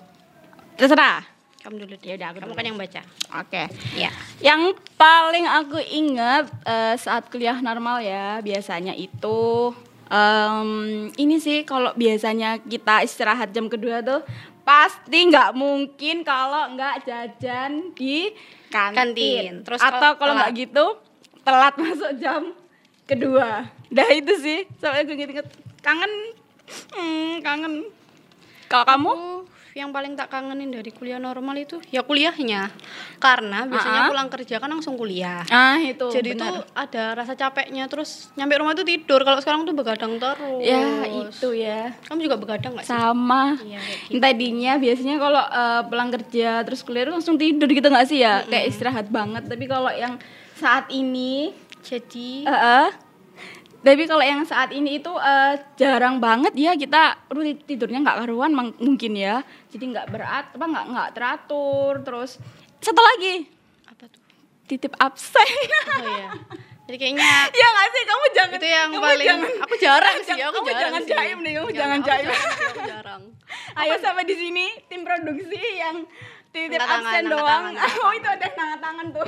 Terserah. 0.79 1.27
Kamu 1.61 1.75
dulu. 1.77 1.95
Ya 2.01 2.15
udah, 2.17 2.27
aku 2.31 2.37
Kamu 2.41 2.47
dulu. 2.49 2.57
kan 2.57 2.65
yang 2.65 2.79
baca. 2.79 3.01
Oke. 3.37 3.63
Iya. 3.93 4.11
Yang 4.39 4.61
paling 4.95 5.45
aku 5.45 5.77
ingat 5.77 6.47
eh, 6.63 6.95
saat 6.97 7.27
kuliah 7.27 7.59
normal 7.59 8.01
ya 8.01 8.39
biasanya 8.39 8.95
itu 8.95 9.69
em, 10.09 10.69
ini 11.15 11.35
sih 11.37 11.61
kalau 11.67 11.93
biasanya 11.93 12.63
kita 12.63 13.05
istirahat 13.05 13.53
jam 13.53 13.69
kedua 13.69 14.01
tuh 14.01 14.23
pasti 14.63 15.27
nggak 15.29 15.51
mungkin 15.53 16.23
kalau 16.23 16.73
nggak 16.73 17.05
jajan 17.05 17.91
di 17.93 18.31
kantin. 18.71 18.95
Kantin. 18.97 19.51
Terus 19.67 19.79
atau 19.83 20.17
kalau 20.17 20.33
nggak 20.33 20.51
gitu 20.57 20.85
telat 21.41 21.73
masuk 21.75 22.11
jam 22.17 22.53
kedua. 23.03 23.67
Dah 23.87 24.09
itu 24.09 24.33
sih 24.37 24.59
sampai 24.77 25.03
aku 25.03 25.13
inget-inget 25.13 25.47
kangen, 25.79 26.11
hmm, 26.91 27.41
kangen. 27.41 27.73
Kalau 28.65 28.85
kamu? 28.85 29.13
Yang 29.71 29.87
paling 29.89 30.13
tak 30.13 30.27
kangenin 30.27 30.67
dari 30.67 30.91
kuliah 30.91 31.15
normal 31.15 31.55
itu 31.55 31.79
ya 31.87 32.03
kuliahnya. 32.03 32.67
Karena 33.17 33.63
biasanya 33.63 34.03
Ah. 34.03 34.09
pulang 34.11 34.27
kerja 34.27 34.59
kan 34.59 34.67
langsung 34.67 34.99
kuliah. 34.99 35.47
Ah 35.47 35.79
itu. 35.79 36.11
Jadi 36.11 36.35
benar. 36.35 36.43
tuh 36.43 36.55
ada 36.75 37.03
rasa 37.15 37.39
capeknya 37.39 37.87
terus 37.87 38.35
nyampe 38.35 38.59
rumah 38.59 38.75
tuh 38.75 38.83
tidur. 38.83 39.23
Kalau 39.23 39.39
sekarang 39.39 39.63
tuh 39.63 39.71
begadang 39.71 40.19
terus. 40.19 40.59
ya 40.59 40.83
itu 41.07 41.49
ya. 41.55 41.95
Kamu 42.03 42.19
juga 42.19 42.35
begadang 42.35 42.75
nggak 42.75 42.83
sih? 42.83 42.91
sama 42.91 43.55
Iya, 43.63 43.79
gitu. 44.11 44.19
Tadinya 44.19 44.73
biasanya 44.75 45.15
kalau 45.15 45.43
eh, 45.43 45.81
pulang 45.87 46.09
kerja 46.11 46.49
terus 46.61 46.83
kuliah 46.83 47.03
tuh 47.07 47.15
langsung 47.15 47.39
tidur 47.39 47.67
gitu 47.67 47.87
nggak 47.87 48.07
sih 48.07 48.19
ya 48.19 48.43
kayak 48.43 48.65
istirahat 48.67 49.07
banget 49.07 49.47
tapi 49.47 49.71
kalau 49.71 49.87
yang 49.87 50.19
saat 50.61 50.85
ini 50.93 51.57
Jadi 51.81 52.45
eh, 52.45 52.53
eh, 52.53 52.89
tapi 53.81 54.05
kalau 54.05 54.21
yang 54.21 54.45
saat 54.45 54.69
ini 54.69 55.01
itu 55.01 55.09
eh, 55.17 55.57
jarang 55.73 56.21
banget 56.21 56.53
ya 56.53 56.77
kita 56.77 57.17
rutin 57.33 57.57
tidurnya 57.65 58.05
nggak 58.05 58.17
karuan 58.21 58.53
mungkin 58.77 59.17
ya 59.17 59.41
jadi 59.73 59.83
nggak 59.89 60.07
berat 60.13 60.45
apa 60.53 60.65
nggak 60.69 60.85
nggak 60.93 61.09
teratur 61.17 61.93
terus 62.05 62.37
satu 62.77 63.01
lagi 63.01 63.49
apa 63.89 64.05
tuh? 64.05 64.21
titip 64.69 64.93
absen 65.01 65.49
Oh 65.97 66.05
iya. 66.05 66.29
Jadi 66.85 66.97
kayaknya 67.01 67.33
ya 67.61 67.67
nggak 67.73 67.87
sih 67.89 68.03
kamu 68.05 68.25
jangan 68.35 68.57
itu 68.59 68.67
yang 68.67 68.89
kamu 68.91 69.01
paling 69.01 69.27
jangan, 69.27 69.51
aku 69.65 69.75
jarang 69.79 70.15
sih, 70.21 70.33
aku 70.37 70.41
kamu 70.51 70.67
jarang 70.69 70.81
jangan 70.81 71.01
sih. 71.01 71.11
jaim 71.15 71.37
nih 71.41 71.51
kamu 71.57 71.69
Jangan, 71.71 71.77
jangan 71.79 71.97
aku 71.97 72.07
jaim 72.09 72.27
aku 72.29 72.81
jarang. 72.85 73.21
Ayo 73.81 73.95
sampai 73.97 74.23
di 74.29 74.35
sini 74.37 74.65
tim 74.91 75.01
produksi 75.07 75.61
yang 75.79 75.97
titip 76.51 76.77
tangan, 76.77 77.01
absen 77.01 77.23
doang. 77.31 77.63
tangan, 77.73 77.95
Oh 78.05 78.13
itu 78.13 78.27
ada 78.27 78.47
tangan 78.51 78.79
tangan 78.83 79.07
tuh. 79.15 79.27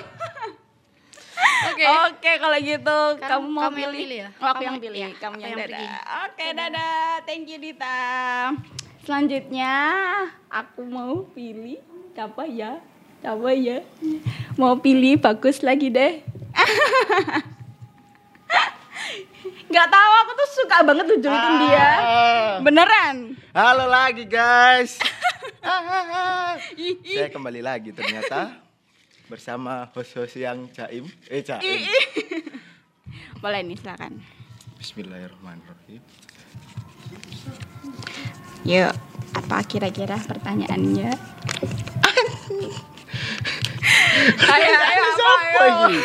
Oke. 1.66 1.86
Oke 2.08 2.32
kalau 2.38 2.58
gitu 2.58 2.98
Sekarang 3.16 3.32
kamu 3.34 3.48
mau 3.50 3.62
kamu 3.64 3.76
pilih? 3.76 4.00
pilih 4.00 4.18
ya? 4.18 4.30
Oh, 4.32 4.46
aku 4.46 4.54
Kamu- 4.54 4.64
yang 4.64 4.78
pilih. 4.80 4.98
iya, 4.98 5.10
kamu 5.16 5.34
yang, 5.34 5.44
yang 5.44 5.54
dadah. 5.56 5.66
pergi. 5.66 5.86
Oke 6.22 6.46
dadah. 6.52 6.96
Thank 7.24 7.46
you 7.48 7.58
Dita. 7.58 8.00
Selanjutnya 9.02 9.74
aku 10.48 10.82
mau 10.84 11.14
pilih 11.30 11.80
siapa 12.12 12.44
ya? 12.46 12.80
Siapa 13.20 13.50
ya? 13.52 13.78
Mau 14.54 14.78
pilih 14.78 15.18
bagus 15.18 15.60
lagi 15.60 15.88
deh. 15.88 16.22
Gak 19.68 19.90
tahu 19.90 20.12
aku 20.16 20.32
tuh 20.34 20.50
suka 20.54 20.78
banget 20.86 21.06
tuh 21.08 21.18
dia. 21.20 21.90
Beneran. 22.62 23.34
Halo 23.52 23.86
lagi 23.88 24.24
guys. 24.24 25.02
Saya 27.08 27.30
kembali 27.30 27.60
lagi 27.60 27.90
ternyata 27.90 28.62
bersama 29.34 29.90
host-host 29.98 30.38
yang 30.38 30.70
jaim. 30.70 31.10
Eh 31.26 31.42
jaim. 31.42 31.90
Boleh 33.42 33.66
nih 33.66 33.82
silakan. 33.82 34.22
Bismillahirrahmanirrahim. 34.78 36.06
Yuk, 38.62 38.94
apa 39.34 39.58
kira-kira 39.66 40.22
pertanyaannya? 40.22 41.10
ayo, 44.54 44.70
ayo, 44.70 45.04
apa, 45.18 45.64
ini? 45.66 45.98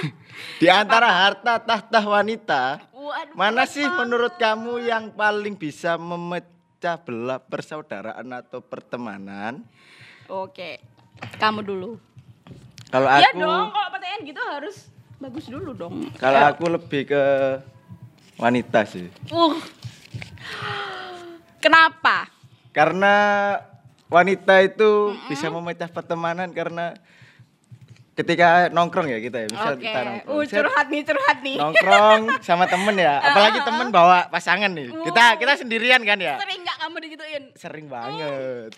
Di 0.60 0.68
antara 0.68 1.08
harta 1.08 1.56
tahta 1.64 2.00
wanita, 2.04 2.84
Waduh, 2.92 3.32
mana 3.40 3.64
sih 3.64 3.88
menurut 3.88 4.36
kamu 4.36 4.84
yang 4.84 5.16
paling 5.16 5.56
bisa 5.56 5.96
memecah 5.96 7.00
belah 7.00 7.40
persaudaraan 7.40 8.28
atau 8.36 8.60
pertemanan? 8.60 9.64
Oke, 10.28 10.84
kamu 11.40 11.64
dulu. 11.64 12.05
Kalau 12.86 13.06
Iya 13.08 13.28
aku, 13.28 13.40
dong, 13.40 13.66
kalau 13.70 13.88
pertanyaan 13.90 14.22
gitu 14.22 14.40
harus 14.40 14.76
bagus 15.16 15.44
dulu 15.48 15.70
dong. 15.72 15.94
kalau 16.16 16.40
aku 16.46 16.64
lebih 16.70 17.02
ke 17.08 17.22
wanita 18.36 18.84
sih. 18.86 19.08
Uh. 19.28 19.56
Kenapa? 21.58 22.30
Karena 22.70 23.14
wanita 24.06 24.62
itu 24.62 25.16
bisa 25.26 25.50
memecah 25.50 25.90
pertemanan 25.90 26.52
karena 26.54 26.94
ketika 28.16 28.70
nongkrong 28.70 29.10
ya 29.10 29.18
kita 29.18 29.44
ya, 29.44 29.48
misal 29.50 29.74
Oke, 29.76 29.82
kita 29.82 30.00
nongkrong. 30.00 30.36
uh, 30.36 30.44
curhat 30.46 30.86
nih, 30.88 31.02
curhat 31.04 31.38
nih. 31.42 31.56
nongkrong 31.58 32.20
sama 32.40 32.64
temen 32.64 32.96
ya, 32.96 33.14
apalagi 33.26 33.60
temen 33.60 33.88
bawa 33.90 34.30
pasangan 34.30 34.70
nih. 34.72 34.88
Kita 34.88 35.24
kita 35.36 35.52
sendirian 35.58 36.00
kan 36.00 36.16
ya. 36.16 36.38
Sering 36.38 36.60
nggak 36.62 36.76
kamu 36.78 36.96
digituin? 37.02 37.42
Sering 37.52 37.86
banget. 37.90 38.72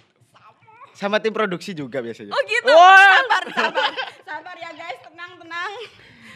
Sama 0.99 1.23
tim 1.23 1.31
produksi 1.31 1.79
juga 1.79 2.03
biasanya. 2.03 2.35
Oh 2.35 2.43
gitu. 2.43 2.75
Wah. 2.75 3.23
Sabar, 3.23 3.45
sabar. 3.55 3.91
Sabar 4.27 4.57
ya 4.59 4.71
guys, 4.75 4.99
tenang, 5.07 5.39
tenang. 5.39 5.73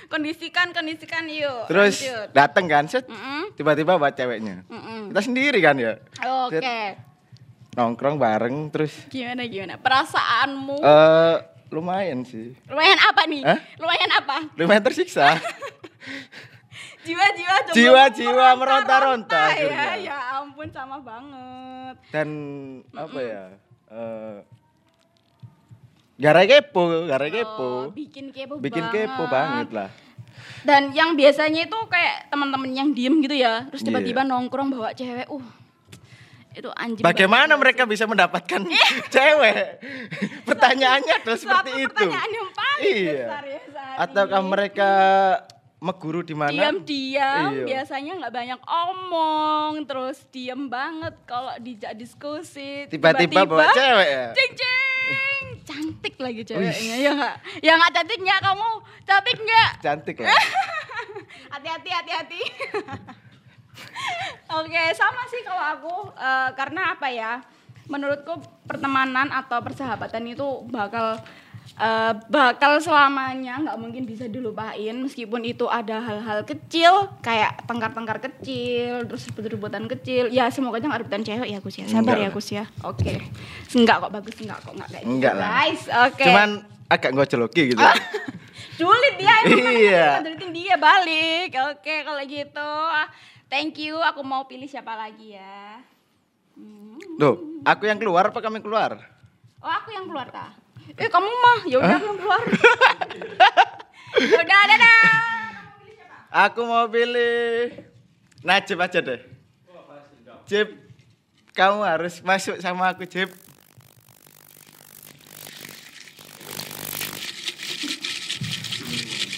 Kondisikan, 0.07 0.71
kondisikan 0.71 1.27
yuk. 1.27 1.67
Terus 1.67 1.99
dateng 2.31 2.71
kan, 2.71 2.87
set, 2.87 3.11
tiba-tiba 3.59 3.99
bawa 3.99 4.15
ceweknya. 4.15 4.63
Mm-mm. 4.71 5.11
Kita 5.11 5.21
sendiri 5.25 5.59
kan 5.59 5.75
ya. 5.83 5.99
Oke. 6.47 6.63
Set, 6.63 6.95
nongkrong 7.75 8.21
bareng 8.21 8.69
terus 8.71 8.93
Gimana 9.09 9.49
gimana? 9.49 9.81
Perasaanmu 9.81 10.77
eh 10.85 11.37
lumayan 11.73 12.21
sih. 12.23 12.53
lumayan 12.69 13.01
apa 13.01 13.23
nih? 13.25 13.43
Hah? 13.49 13.59
Lumayan 13.81 14.11
apa? 14.13 14.37
Lumayan 14.61 14.85
tersiksa. 14.85 15.41
Jiwa-jiwa 17.09 17.73
Jiwa-jiwa 17.75 18.47
meronta-ronta 18.55 19.59
ya. 19.59 19.97
Ya 19.99 20.19
ampun 20.39 20.71
sama 20.71 21.03
banget. 21.03 21.97
Dan 22.15 22.29
apa 22.95 23.19
ya? 23.19 23.45
Eh 23.93 24.41
gara 26.17 26.43
kepo, 26.43 26.83
gara 27.05 27.27
Oh, 27.27 27.31
kepo. 27.31 27.69
bikin 27.93 28.31
kepo 28.31 28.57
Bikin 28.57 28.85
banget. 28.85 29.09
kepo 29.11 29.23
banget 29.27 29.69
lah. 29.71 29.91
Dan 30.63 30.91
yang 30.91 31.13
biasanya 31.13 31.67
itu 31.67 31.79
kayak 31.87 32.31
teman-teman 32.31 32.71
yang 32.71 32.89
diem 32.91 33.19
gitu 33.21 33.35
ya, 33.35 33.67
terus 33.69 33.83
Iya. 33.83 33.89
tiba-tiba 33.91 34.23
nongkrong 34.23 34.71
bawa 34.71 34.95
cewek. 34.95 35.27
Uh. 35.27 35.43
Itu 36.53 36.69
anjing. 36.71 37.01
Bagaimana 37.01 37.49
banget. 37.51 37.61
mereka 37.65 37.83
bisa 37.85 38.05
mendapatkan 38.05 38.61
cewek? 39.15 39.57
Pertanyaannya 40.45 41.15
adalah 41.19 41.39
seperti 41.39 41.71
itu. 41.81 41.89
pertanyaan 41.91 42.31
yang 42.31 42.49
paling 42.51 42.85
Iya. 42.87 43.13
besar 43.19 43.45
ya 43.45 43.61
saat 43.67 43.97
Ataukah 43.99 44.41
ini. 44.41 44.49
mereka 44.49 44.91
meguru 45.83 46.23
di 46.23 46.31
mana? 46.33 46.55
diam-diam 46.55 47.51
Iya. 47.53 47.67
biasanya 47.67 48.13
nggak 48.17 48.33
banyak 48.33 48.61
omong 48.63 49.83
terus 49.83 50.23
diem 50.31 50.71
banget 50.71 51.11
kalau 51.25 51.51
dijak 51.59 51.93
diskusi 51.95 52.87
Tiba-tiba 52.87 53.43
bawa 53.43 53.67
cewek 53.69 54.09
ya? 54.09 54.27
cing 54.31 54.53
cing 54.55 55.47
cantik 55.63 56.15
lagi 56.17 56.43
ceweknya 56.43 56.97
ya 56.97 57.11
nggak 57.13 57.35
ya 57.59 57.73
nggak 57.75 57.93
cantik 57.93 58.21
nggak 58.21 58.41
kamu 58.41 58.71
cantik 59.03 59.39
nggak 59.39 59.71
Cantik 59.85 60.17
ya. 60.17 60.31
hati-hati 61.53 61.91
hati-hati 61.91 62.41
oke 64.59 64.83
sama 64.95 65.23
sih 65.27 65.43
kalau 65.43 65.65
aku 65.69 65.95
eh, 66.15 66.51
karena 66.55 66.95
apa 66.95 67.09
ya 67.09 67.33
menurutku 67.85 68.39
pertemanan 68.65 69.29
atau 69.29 69.59
persahabatan 69.59 70.23
itu 70.25 70.47
bakal 70.69 71.19
eh, 71.73 72.13
bakal 72.27 72.79
selamanya 72.79 73.59
nggak 73.59 73.77
mungkin 73.77 74.03
bisa 74.03 74.25
dilupain 74.25 74.95
meskipun 74.99 75.43
itu 75.43 75.67
ada 75.67 75.99
hal-hal 75.99 76.43
kecil 76.43 77.11
kayak 77.19 77.65
tengkar-tengkar 77.65 78.19
kecil 78.21 79.05
terus 79.05 79.27
rebut-rebutan 79.29 79.87
kecil 79.89 80.29
ya 80.29 80.47
semoga 80.49 80.79
aja 80.79 80.87
nggak 80.87 81.03
rebutan 81.03 81.23
cewek 81.23 81.49
ya 81.49 81.59
Gus 81.59 81.77
ya 81.77 81.87
sabar 81.87 82.01
Enggak 82.03 82.17
ya 82.17 82.23
lah. 82.23 82.33
Gus 82.33 82.49
ya 82.51 82.65
oke 82.83 83.13
enggak 83.73 83.97
kok 83.99 84.13
bagus 84.13 84.37
enggak 84.39 84.59
kok 84.61 84.73
enggak 84.73 84.89
kayak 84.91 85.03
gitu, 85.03 85.13
Enggak 85.13 85.35
lah. 85.35 85.49
guys 85.49 85.83
oke 85.89 86.25
Cuman 86.25 86.51
agak 86.87 87.11
ngojoloki 87.11 87.63
gitu. 87.71 87.81
Julid 88.73 89.15
dia 89.17 89.35
emang 89.45 89.69
Iya. 89.69 89.73
iya. 89.79 90.09
julitin 90.21 90.51
dia 90.51 90.75
balik. 90.77 91.51
Oke 91.71 92.03
kalau 92.03 92.23
gitu. 92.25 92.73
Thank 93.47 93.77
you. 93.79 94.01
Aku 94.03 94.21
mau 94.21 94.45
pilih 94.45 94.65
siapa 94.65 94.93
lagi 94.93 95.37
ya? 95.37 95.77
Loh, 97.15 97.37
aku 97.63 97.85
yang 97.85 97.97
keluar 97.97 98.29
apa 98.29 98.39
kamu 98.39 98.61
yang 98.61 98.67
keluar? 98.67 98.91
Oh 99.59 99.69
aku 99.71 99.93
yang 99.93 100.05
keluar 100.05 100.29
ta? 100.29 100.57
Eh 100.99 101.09
kamu 101.09 101.29
mah 101.31 101.59
ya 101.65 101.77
udah 101.81 101.97
aku 101.97 102.07
yang 102.07 102.19
keluar. 102.21 102.43
udah 104.43 104.63
dadah. 104.69 104.97
Aku 106.49 106.65
mau 106.65 106.89
pilih 106.89 107.69
Najib 108.41 108.81
aja 108.81 109.05
deh. 109.05 109.21
Jib, 110.49 110.73
kamu 111.53 111.85
harus 111.85 112.25
masuk 112.25 112.57
sama 112.57 112.89
aku 112.89 113.05
Jib. 113.05 113.29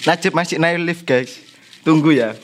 Najib 0.07 0.33
masih 0.38 0.62
naik 0.62 0.78
lift 0.87 1.02
guys. 1.02 1.42
Tunggu 1.83 2.14
ya. 2.14 2.38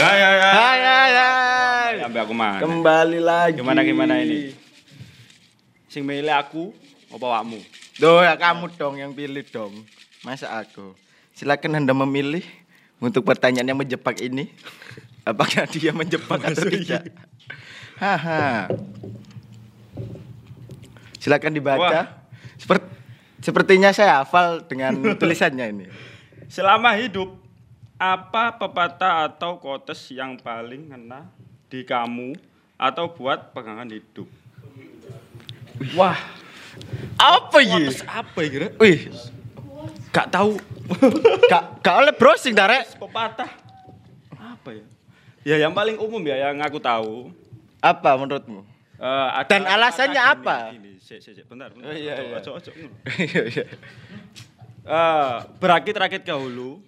Ya 0.00 0.10
ya 0.16 0.30
ya. 0.32 0.50
Hai 0.56 0.80
hai 0.80 1.12
hai. 1.12 1.92
Sampai 2.00 2.20
aku 2.24 2.32
mana? 2.32 2.56
Kembali 2.64 3.20
lagi. 3.20 3.60
Gimana 3.60 3.84
gimana 3.84 4.16
ini? 4.24 4.56
Sing 5.92 6.08
milih 6.08 6.32
aku 6.32 6.72
apa 7.12 7.26
wakmu? 7.36 7.60
Duh, 8.00 8.24
ya 8.24 8.32
kamu 8.32 8.72
dong 8.80 8.96
yang 8.96 9.12
pilih 9.12 9.44
dong. 9.52 9.84
Masa 10.24 10.56
aku. 10.56 10.96
Silakan 11.36 11.84
Anda 11.84 11.92
memilih 11.92 12.40
untuk 12.96 13.28
pertanyaan 13.28 13.76
yang 13.76 13.76
menjebak 13.76 14.16
ini. 14.24 14.48
Apakah 15.28 15.68
dia 15.68 15.92
menjebak 15.92 16.48
atau 16.48 16.64
tidak? 16.64 17.12
Haha. 18.00 18.72
Silakan 21.20 21.52
dibaca. 21.52 21.76
Wah. 21.76 22.06
Seperti 22.56 22.88
sepertinya 23.44 23.92
saya 23.92 24.24
hafal 24.24 24.64
dengan 24.64 24.96
tulisannya 25.20 25.66
ini. 25.76 25.84
Selama 26.56 26.96
hidup 26.96 27.36
apa 28.00 28.56
pepatah 28.56 29.28
atau 29.28 29.60
quotes 29.60 30.08
yang 30.08 30.40
paling 30.40 30.88
ngena 30.88 31.28
di 31.68 31.84
kamu 31.84 32.32
atau 32.80 33.12
buat 33.12 33.52
pegangan 33.52 33.84
hidup? 33.86 34.24
Wah, 35.92 36.16
Apa 37.20 37.60
ini? 37.60 37.92
quotes 37.92 38.00
apa 38.08 38.38
ya 38.40 38.48
kira? 38.48 38.66
Wih, 38.80 39.12
Gak 40.10 40.32
tahu 40.32 40.56
gak, 41.46 41.84
gak 41.84 41.96
oleh 42.00 42.14
browsing 42.16 42.56
Darek. 42.56 42.88
pepatah 42.96 43.52
apa 44.34 44.68
ya? 44.74 44.84
Ya 45.44 45.56
yang 45.60 45.76
paling 45.76 46.00
umum 46.00 46.20
ya 46.24 46.50
yang 46.50 46.56
aku 46.58 46.80
tahu. 46.80 47.30
Apa 47.80 48.16
menurutmu? 48.16 48.64
Eh, 48.96 49.28
ada 49.32 49.48
Dan 49.48 49.64
alasannya 49.64 50.20
apa? 50.20 50.72
gini, 50.72 50.76
gini. 50.76 50.92
Sik, 51.00 51.18
sik, 51.20 51.32
sik, 51.32 51.44
bentar, 51.48 51.72
bentar. 51.72 51.88
Oh, 51.88 51.96
iya, 51.96 52.12
iya. 52.16 52.36
ojo, 52.40 52.70
ngono. 52.70 52.96
Iya, 53.24 53.42
iya. 53.48 53.64
Eh, 54.80 55.34
berakit-rakit 55.56 56.20
ke 56.20 56.34
hulu, 56.34 56.84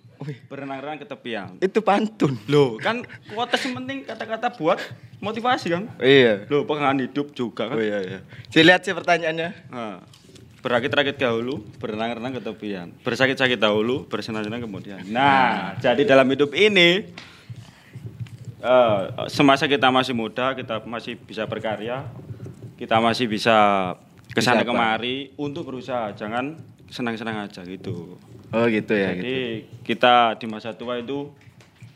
berenang-renang 0.50 0.98
ke 1.02 1.06
tepian. 1.06 1.58
Itu 1.58 1.82
pantun. 1.84 2.38
Loh, 2.46 2.78
kan 2.78 3.02
kuota 3.30 3.58
penting 3.58 4.06
kata-kata 4.06 4.54
buat 4.56 4.78
motivasi 5.22 5.66
kan? 5.70 5.84
Iya. 6.02 6.46
Loh, 6.50 6.66
pegangan 6.66 6.98
hidup 6.98 7.34
juga 7.36 7.70
kan? 7.70 7.78
Oh 7.78 7.82
iya 7.82 7.98
iya. 8.02 8.18
Saya 8.50 8.64
lihat 8.72 8.82
sih 8.82 8.94
pertanyaannya. 8.94 9.50
Nah, 9.70 10.02
berakit-rakit 10.62 11.18
ke 11.18 11.26
hulu, 11.26 11.66
berenang-renang 11.82 12.38
ke 12.38 12.42
tepian. 12.42 12.94
Bersakit-sakit 13.02 13.58
dahulu, 13.58 14.06
bersenang-senang 14.06 14.62
kemudian. 14.62 15.02
Nah, 15.10 15.74
jadi 15.82 16.06
dalam 16.06 16.26
hidup 16.30 16.54
ini 16.54 17.10
eh, 18.62 19.00
semasa 19.26 19.66
kita 19.66 19.90
masih 19.90 20.14
muda, 20.14 20.54
kita 20.54 20.80
masih 20.86 21.18
bisa 21.18 21.42
berkarya, 21.50 22.06
kita 22.78 23.02
masih 23.02 23.26
bisa 23.26 23.56
ke 24.32 24.40
sana 24.40 24.64
kemari 24.64 25.34
untuk 25.36 25.68
berusaha, 25.68 26.16
jangan 26.16 26.56
senang-senang 26.92 27.48
aja 27.48 27.64
gitu. 27.64 28.20
Oh 28.52 28.64
gitu 28.68 28.92
ya 28.92 29.16
gitu. 29.16 29.24
Jadi 29.24 29.38
kita 29.80 30.36
di 30.36 30.44
masa 30.44 30.76
tua 30.76 31.00
itu 31.00 31.32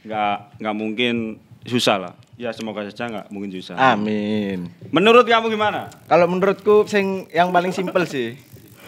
nggak 0.09 0.57
nggak 0.65 0.77
mungkin 0.77 1.37
susah 1.69 1.97
lah. 2.01 2.15
Ya 2.41 2.53
semoga 2.57 2.85
saja 2.89 3.05
nggak 3.05 3.29
mungkin 3.29 3.53
susah. 3.53 3.77
Amin. 3.77 4.73
Menurut 4.89 5.29
kamu 5.29 5.53
gimana? 5.53 5.93
Kalau 6.09 6.25
menurutku 6.25 6.89
sing 6.89 7.29
yang 7.29 7.53
paling 7.53 7.77
simpel 7.77 8.09
sih. 8.09 8.41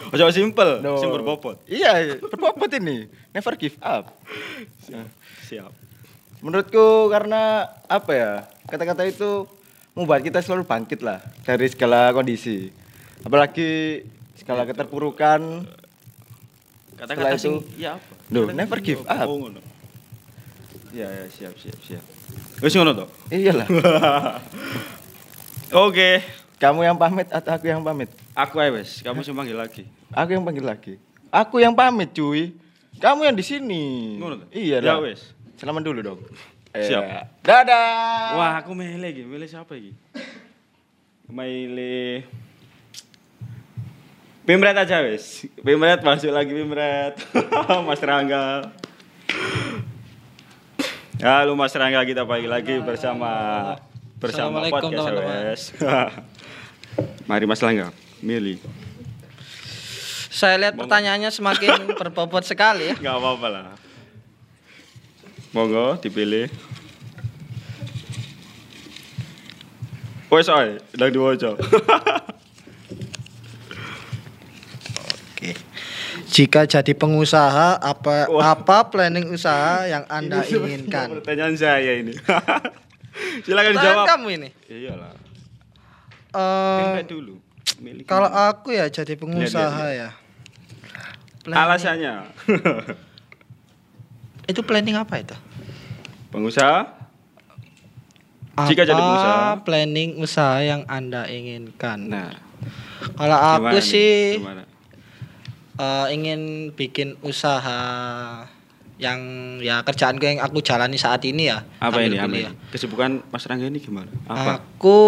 Ojo 0.09 0.25
simple, 0.33 0.81
No. 0.81 0.97
sing 0.97 1.13
berbobot. 1.13 1.61
Iya, 1.69 2.17
berbobot 2.17 2.71
ini. 2.73 3.05
Never 3.29 3.53
give 3.59 3.77
up. 3.83 4.09
Siap. 5.45 5.69
Menurutku 6.41 7.11
karena 7.13 7.67
apa 7.85 8.11
ya? 8.15 8.31
Kata-kata 8.65 9.05
itu 9.05 9.45
membuat 9.93 10.23
kita 10.25 10.41
selalu 10.41 10.65
bangkit 10.65 11.03
lah 11.05 11.21
dari 11.45 11.67
segala 11.69 12.09
kondisi. 12.15 12.73
Apalagi 13.21 14.01
segala 14.39 14.65
keterpurukan. 14.65 15.67
Kata-kata 16.99 17.39
sing 17.39 17.63
ya 17.79 17.95
apa? 17.95 18.11
Duh, 18.27 18.45
Kata-kata 18.45 18.59
never 18.59 18.79
give 18.83 19.01
up. 19.07 19.25
Oh, 19.25 19.39
ngono. 19.39 19.61
Ya, 20.91 21.07
ya, 21.07 21.25
siap, 21.31 21.55
siap, 21.55 21.79
siap. 21.79 22.03
Wis 22.59 22.75
ngono 22.75 22.91
to. 22.93 23.05
Iyalah. 23.31 23.67
Oke. 25.87 26.19
Kamu 26.59 26.83
yang 26.83 26.99
pamit 26.99 27.31
atau 27.31 27.55
aku 27.55 27.71
yang 27.71 27.79
pamit? 27.79 28.11
Aku 28.35 28.59
ae 28.59 28.67
wis, 28.67 28.99
kamu 28.99 29.23
sing 29.23 29.31
panggil 29.31 29.55
lagi. 29.55 29.87
Aku 30.11 30.35
yang 30.35 30.43
panggil 30.43 30.65
lagi. 30.67 30.93
Aku 31.31 31.55
yang 31.63 31.71
pamit, 31.71 32.11
cuy. 32.11 32.51
Kamu 32.99 33.23
yang 33.23 33.35
di 33.37 33.45
sini. 33.47 34.19
Ngono 34.19 34.43
to? 34.43 34.45
Iya 34.51 34.83
Ya 34.83 34.99
lah. 34.99 34.99
wis. 34.99 35.31
Selamat 35.55 35.87
dulu 35.87 36.03
dong. 36.03 36.19
Siap. 36.75 36.99
Eh, 36.99 37.23
Dadah. 37.47 38.35
Wah, 38.35 38.53
aku 38.59 38.75
milih 38.75 39.07
iki. 39.07 39.23
Milih 39.23 39.47
siapa 39.47 39.71
iki? 39.79 39.95
Milih 41.31 42.27
Pimret 44.49 44.73
aja 44.73 45.05
wis. 45.05 45.45
Pimret 45.61 46.01
masuk 46.01 46.33
lagi 46.33 46.49
Pimret. 46.49 47.13
Mas 47.85 48.01
Rangga. 48.01 48.73
Halo 51.21 51.53
Mas 51.53 51.69
Rangga 51.77 52.01
kita 52.01 52.25
pagi 52.25 52.49
lagi 52.49 52.81
bersama 52.81 53.29
bersama 54.17 54.65
podcast 54.65 55.05
teman-teman. 55.05 55.53
wes. 55.53 55.61
Mari 57.29 57.45
Mas 57.45 57.61
Rangga, 57.61 57.93
milih. 58.25 58.57
Saya 60.33 60.57
lihat 60.57 60.81
pertanyaannya 60.81 61.29
semakin 61.29 61.85
berbobot 62.01 62.41
sekali 62.41 62.89
ya. 62.89 62.97
Enggak 62.97 63.21
apa-apa 63.21 63.47
lah. 63.53 63.65
Monggo 65.53 66.01
dipilih. 66.01 66.49
Wes 70.33 70.49
oi, 70.49 70.81
udah 70.97 71.09
diwaca. 71.13 71.53
Jika 76.39 76.63
jadi 76.63 76.95
pengusaha 76.95 77.75
apa 77.75 78.31
Wah. 78.31 78.55
apa 78.55 78.87
planning 78.87 79.27
usaha 79.27 79.83
yang 79.83 80.07
Anda 80.07 80.39
Ini 80.39 80.55
inginkan? 80.55 81.19
Pertanyaan 81.19 81.51
saya 81.53 81.99
ini. 81.99 82.15
Silakan 83.43 83.75
Pertanyaan 83.75 83.75
dijawab. 83.75 84.05
kamu 84.07 84.27
ini. 84.39 84.49
Iyalah. 84.65 85.13
Pimret 86.79 87.07
dulu. 87.11 87.35
Milih 87.79 88.03
kalau 88.05 88.27
gimana? 88.27 88.55
aku 88.55 88.71
ya 88.71 88.87
jadi 88.87 89.13
pengusaha 89.15 89.85
ya. 89.91 90.09
Planning- 91.43 91.59
alasannya 91.59 92.13
Itu 94.51 94.63
planning 94.63 94.95
apa 94.95 95.19
itu? 95.19 95.35
pengusaha 96.29 96.87
Jika 98.61 98.83
jadi 98.83 98.95
Apa 98.95 99.03
pengusaha. 99.03 99.43
planning 99.63 100.09
usaha 100.17 100.59
yang 100.59 100.83
Anda 100.85 101.25
inginkan? 101.25 102.07
nah 102.07 102.31
Kalau 103.11 103.35
aku 103.35 103.65
gimana 103.65 103.81
sih 103.81 104.37
Gimana? 104.37 104.63
Eh, 105.79 106.07
ingin 106.11 106.71
bikin 106.75 107.15
usaha 107.23 107.79
yang 108.99 109.19
ya 109.63 109.79
kerjaanku 109.87 110.27
yang 110.27 110.43
aku 110.43 110.59
jalani 110.59 110.99
saat 110.99 111.23
ini 111.23 111.47
ya. 111.47 111.63
apa 111.79 112.03
ini 112.03 112.19
apa 112.19 112.35
ini? 112.35 112.51
kesibukan 112.67 113.23
Mas 113.31 113.47
Rangga 113.47 113.71
ini 113.71 113.79
gimana 113.79 114.11
apa 114.27 114.59
Aku 114.59 114.99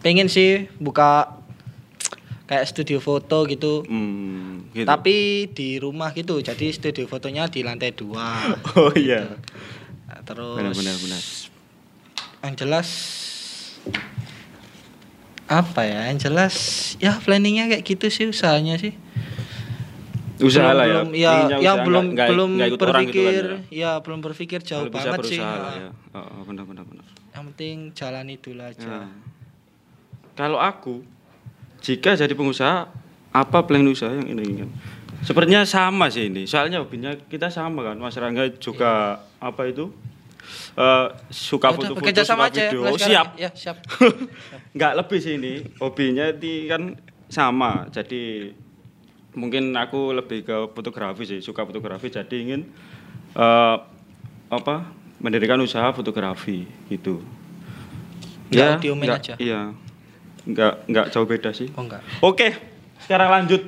pengen 0.00 0.32
sih 0.32 0.72
buka 0.80 1.36
kayak 2.48 2.64
studio 2.64 2.96
foto 2.98 3.44
gitu. 3.44 3.84
hmm, 3.84 4.72
gitu. 4.72 4.88
Tapi 4.88 5.48
di 5.52 5.76
rumah 5.76 6.16
gitu. 6.16 6.40
Jadi 6.40 6.72
studio 6.72 7.04
fotonya 7.04 7.48
di 7.48 7.60
lantai 7.60 7.92
dua. 7.92 8.40
oh 8.80 8.92
iya 8.96 9.36
Terus 10.22 10.56
benar 10.60 10.72
benar 10.76 10.96
benar 11.00 11.22
Yang 12.42 12.54
jelas 12.60 12.88
apa 15.52 15.84
ya? 15.84 16.08
Yang 16.08 16.18
jelas 16.26 16.54
ya 16.96 17.18
planningnya 17.18 17.68
kayak 17.68 17.84
gitu 17.84 18.06
sih 18.08 18.24
usahanya 18.26 18.76
sih. 18.76 18.96
usaha 20.42 20.74
belum, 20.74 20.78
lah 20.78 20.86
ya 20.86 20.94
belum, 20.98 21.08
ya, 21.14 21.32
yang 21.46 21.60
usaha, 21.62 21.86
belum 21.86 22.04
nggak- 22.12 22.30
belum 22.34 22.50
ikut 22.58 22.80
orang 22.82 23.04
gitu 23.06 23.20
kan 23.22 23.30
berpikir 23.30 23.44
ya. 23.46 23.58
ya 23.70 23.90
belum 24.02 24.18
berpikir 24.20 24.58
jauh 24.66 24.86
bisa 24.90 25.14
banget 25.14 25.20
sih. 25.30 25.38
lah 25.38 25.54
Nah, 25.54 25.74
ya 25.78 25.90
oh, 26.12 26.18
oh, 26.18 26.42
benar 26.42 26.64
benar 26.66 26.82
benar 26.82 27.06
Yang 27.30 27.42
penting 27.54 27.76
jalani 27.94 28.34
dulu 28.36 28.62
aja. 28.66 28.82
Nah, 28.82 29.08
kalau 30.34 30.58
aku 30.58 31.06
jika 31.78 32.14
jadi 32.14 32.32
pengusaha 32.32 32.90
apa 33.30 33.58
plan 33.62 33.86
usaha 33.86 34.10
yang 34.10 34.26
ini 34.28 34.42
inginkan 34.42 34.70
sepertinya 35.22 35.62
sama 35.62 36.10
sih 36.10 36.26
ini 36.26 36.44
soalnya 36.44 36.82
hobinya 36.82 37.14
kita 37.30 37.46
sama 37.46 37.86
kan 37.86 37.96
Mas 37.96 38.18
Rangga 38.18 38.50
juga 38.58 39.22
apa 39.38 39.62
itu 39.70 39.94
Eh, 40.72 41.06
suka 41.28 41.68
Ya 41.68 41.74
foto-foto 41.74 42.00
suka 42.02 42.24
sama 42.24 42.44
aja. 42.46 42.64
video. 42.66 42.80
mulai 42.80 42.88
Oh, 42.88 42.96
sekarang. 42.96 43.10
siap. 43.10 43.28
Ya, 43.36 43.50
siap. 43.52 43.76
nggak 44.76 44.92
lebih 44.96 45.18
sih 45.18 45.34
ini. 45.34 45.52
Hobinya 45.76 46.26
di 46.30 46.64
kan 46.64 46.96
sama. 47.26 47.86
Jadi 47.88 48.52
mungkin 49.32 49.72
aku 49.72 50.12
lebih 50.12 50.42
ke 50.42 50.56
fotografi 50.70 51.22
sih 51.26 51.38
suka 51.38 51.62
fotografi. 51.62 52.08
Jadi 52.08 52.36
ingin 52.40 52.60
eh, 53.32 53.76
apa 54.48 54.76
mendirikan 55.18 55.56
usaha 55.58 55.88
fotografi 55.90 56.62
gitu. 56.86 57.20
Audio 58.50 58.92
man 58.92 59.06
nggak- 59.06 59.20
aja? 59.22 59.34
iya. 59.38 59.72
Nggak 60.42 60.72
nggak 60.84 61.06
jauh 61.08 61.24
beda 61.24 61.50
sih. 61.50 61.70
Oh 61.72 61.82
enggak. 61.82 62.02
oke 62.20 62.48
sekarang 62.98 63.28
lanjut. 63.30 63.62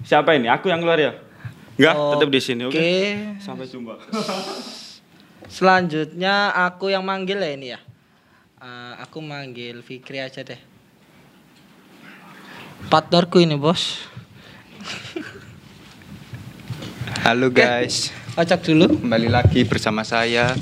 Siapa 0.00 0.32
ini? 0.32 0.46
Aku 0.46 0.66
yang 0.66 0.78
keluar 0.78 0.96
ya? 0.96 1.12
Nggak? 1.74 1.94
Tetap 1.94 2.28
di 2.28 2.40
sini 2.40 2.62
oke? 2.64 2.72
Oke. 2.72 2.90
sampai 3.38 3.64
jumpa 3.64 3.94
Selanjutnya 5.48 6.52
aku 6.52 6.92
yang 6.92 7.02
manggil 7.02 7.40
ya 7.40 7.50
ini 7.56 7.66
ya. 7.72 7.80
Eh, 8.60 8.92
aku 9.00 9.24
manggil 9.24 9.80
Fikri 9.80 10.20
aja 10.20 10.44
deh. 10.44 10.60
Partnerku 12.92 13.40
ini, 13.40 13.56
Bos. 13.56 14.04
Halo 17.24 17.52
guys, 17.52 18.08
Kocok 18.32 18.60
dulu. 18.64 18.86
kembali 19.04 19.28
lagi 19.28 19.60
bersama 19.68 20.00
saya. 20.00 20.56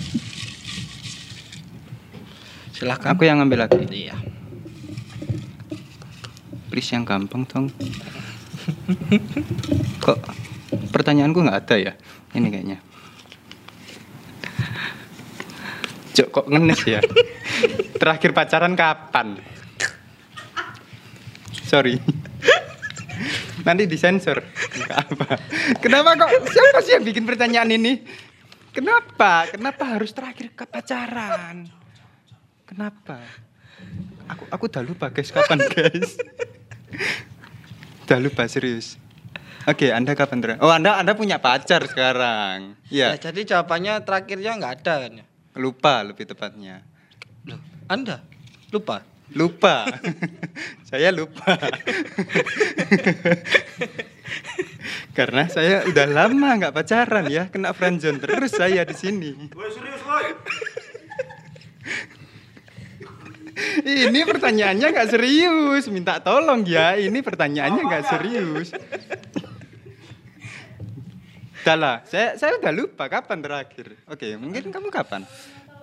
Silahkan. 2.75 3.15
Aku 3.15 3.23
yang 3.23 3.39
ngambil 3.39 3.69
lagi. 3.69 3.87
Iya. 3.87 4.17
Please 6.71 6.91
yang 6.91 7.07
gampang 7.07 7.47
dong. 7.47 7.71
Kok 10.03 10.19
pertanyaanku 10.91 11.39
nggak 11.39 11.59
ada 11.67 11.77
ya? 11.79 11.93
Ini 12.35 12.49
kayaknya. 12.51 12.79
Cok 16.17 16.29
kok 16.33 16.47
ngenes 16.49 16.81
ya? 16.89 17.01
Terakhir 18.01 18.33
pacaran 18.33 18.73
kapan? 18.73 19.37
Sorry. 21.69 22.01
Nanti 23.67 23.85
disensor. 23.85 24.41
Nggak 24.81 24.99
apa. 25.13 25.29
Kenapa 25.83 26.17
kok 26.17 26.31
siapa 26.49 26.79
sih 26.81 26.97
yang 26.97 27.05
bikin 27.05 27.29
pertanyaan 27.29 27.69
ini? 27.69 28.01
Kenapa? 28.73 29.45
Kenapa 29.53 29.85
harus 29.97 30.13
terakhir 30.17 30.57
ke 30.57 30.65
pacaran? 30.65 31.69
Kenapa? 32.65 33.21
Aku 34.33 34.49
aku 34.49 34.65
udah 34.73 34.85
lupa 34.85 35.13
guys 35.13 35.29
kapan 35.29 35.61
guys. 35.69 36.17
udah 38.09 38.19
lupa 38.25 38.49
serius. 38.49 38.97
Oke, 39.67 39.91
Anda 39.91 40.15
kapan 40.15 40.39
terakhir? 40.41 40.61
Oh, 40.63 40.71
Anda 40.71 40.97
Anda 40.97 41.13
punya 41.19 41.43
pacar 41.43 41.83
sekarang. 41.91 42.79
Ya, 42.87 43.19
Iya. 43.19 43.29
jadi 43.29 43.41
jawabannya 43.57 44.01
terakhirnya 44.07 44.55
nggak 44.57 44.73
ada 44.81 44.95
kan 45.03 45.13
ya? 45.19 45.26
Lupa 45.57 46.05
lebih 46.05 46.29
tepatnya. 46.29 46.85
Loh, 47.49 47.61
Anda 47.89 48.21
lupa? 48.71 49.03
Lupa. 49.35 49.89
saya 50.89 51.11
lupa. 51.11 51.57
Karena 55.17 55.49
saya 55.49 55.83
udah 55.89 56.07
lama 56.07 56.49
nggak 56.61 56.75
pacaran 56.77 57.27
ya, 57.33 57.49
kena 57.49 57.73
friendzone 57.73 58.21
terus 58.21 58.53
saya 58.55 58.85
di 58.85 58.95
sini. 58.95 59.33
Ini 63.87 64.21
pertanyaannya 64.29 64.93
nggak 64.93 65.11
serius, 65.11 65.89
minta 65.89 66.21
tolong 66.21 66.63
ya. 66.69 67.01
Ini 67.01 67.19
pertanyaannya 67.25 67.83
nggak 67.83 68.05
serius. 68.07 68.77
Udah 71.67 71.75
lah, 71.75 71.99
saya 72.07 72.39
saya 72.39 72.63
udah 72.63 72.71
lupa 72.71 73.11
kapan 73.11 73.43
terakhir. 73.43 73.99
Oke, 74.07 74.39
mungkin 74.39 74.71
kamu 74.71 74.87
kapan? 74.87 75.27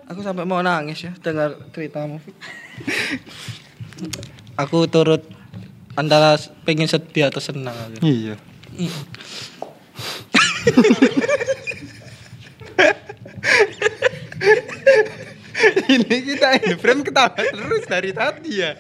Aku 0.07 0.23
sampai 0.23 0.47
mau 0.47 0.63
nangis 0.63 1.03
ya 1.03 1.11
dengar 1.19 1.59
ceritamu. 1.75 2.23
aku 4.63 4.87
turut 4.87 5.27
antara 5.99 6.39
pengen 6.63 6.87
sedih 6.87 7.27
atau 7.27 7.43
senang 7.43 7.75
aku. 7.75 7.99
Iya. 7.99 8.39
Ini 15.99 16.15
kita 16.23 16.63
in 16.63 16.79
frame 16.79 17.03
ketawa 17.03 17.35
terus 17.35 17.83
dari 17.91 18.15
tadi 18.15 18.63
ya. 18.63 18.71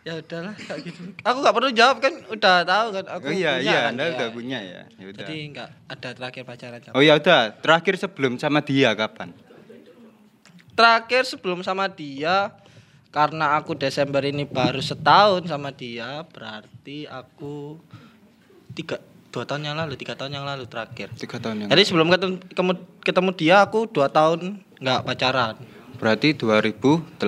Ya 0.00 0.16
udahlah 0.16 0.56
kayak 0.56 0.80
gitu. 0.88 1.12
Aku 1.20 1.36
nggak 1.44 1.54
perlu 1.60 1.70
jawab 1.76 1.96
kan 2.00 2.14
udah 2.32 2.56
tahu 2.64 2.86
kan 2.96 3.04
aku. 3.12 3.24
Oh 3.28 3.34
iya 3.36 3.60
punya 3.60 3.68
iya, 3.68 3.78
kan, 3.84 3.92
Anda 3.92 4.02
ya. 4.04 4.10
udah 4.16 4.28
punya 4.32 4.58
ya. 4.64 4.82
Ya 4.96 5.04
udah. 5.12 5.18
Jadi 5.20 5.36
nggak 5.52 5.68
ada 5.92 6.08
terakhir 6.16 6.42
pacaran. 6.48 6.80
Oh 6.96 7.02
ya 7.04 7.12
udah, 7.20 7.40
terakhir 7.60 7.94
sebelum 8.00 8.32
sama 8.40 8.64
dia 8.64 8.96
kapan? 8.96 9.28
Terakhir 10.72 11.22
sebelum 11.28 11.60
sama 11.60 11.84
dia 11.92 12.48
karena 13.12 13.60
aku 13.60 13.76
Desember 13.76 14.24
ini 14.24 14.48
baru 14.48 14.80
setahun 14.80 15.44
sama 15.44 15.68
dia 15.68 16.24
berarti 16.32 17.04
aku 17.04 17.76
tiga 18.72 19.02
dua 19.30 19.44
tahun 19.44 19.68
yang 19.68 19.76
lalu 19.76 20.00
tiga 20.00 20.16
tahun 20.16 20.32
yang 20.40 20.46
lalu 20.48 20.64
terakhir. 20.64 21.12
Tiga 21.18 21.36
tahun 21.36 21.66
yang 21.66 21.68
Jadi 21.68 21.82
sebelum 21.84 22.08
ketemu, 22.08 22.34
ketemu, 22.48 22.72
ketemu 23.04 23.30
dia 23.36 23.56
aku 23.60 23.84
dua 23.84 24.08
tahun 24.08 24.64
nggak 24.80 25.00
pacaran. 25.04 25.60
Berarti 26.00 26.32
2018 26.32 27.20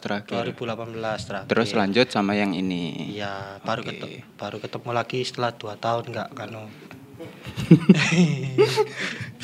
terakhir. 0.00 0.56
2018 0.56 1.28
terakhir. 1.28 1.48
Terus 1.52 1.76
lanjut 1.76 2.08
sama 2.08 2.32
yang 2.32 2.56
ini. 2.56 3.12
Iya, 3.12 3.60
baru 3.60 3.84
Oke. 3.84 3.92
ketemu, 3.92 4.16
baru 4.40 4.56
ketemu 4.56 4.90
lagi 4.96 5.20
setelah 5.20 5.52
dua 5.52 5.76
tahun 5.76 6.16
nggak 6.16 6.28
kan? 6.32 6.48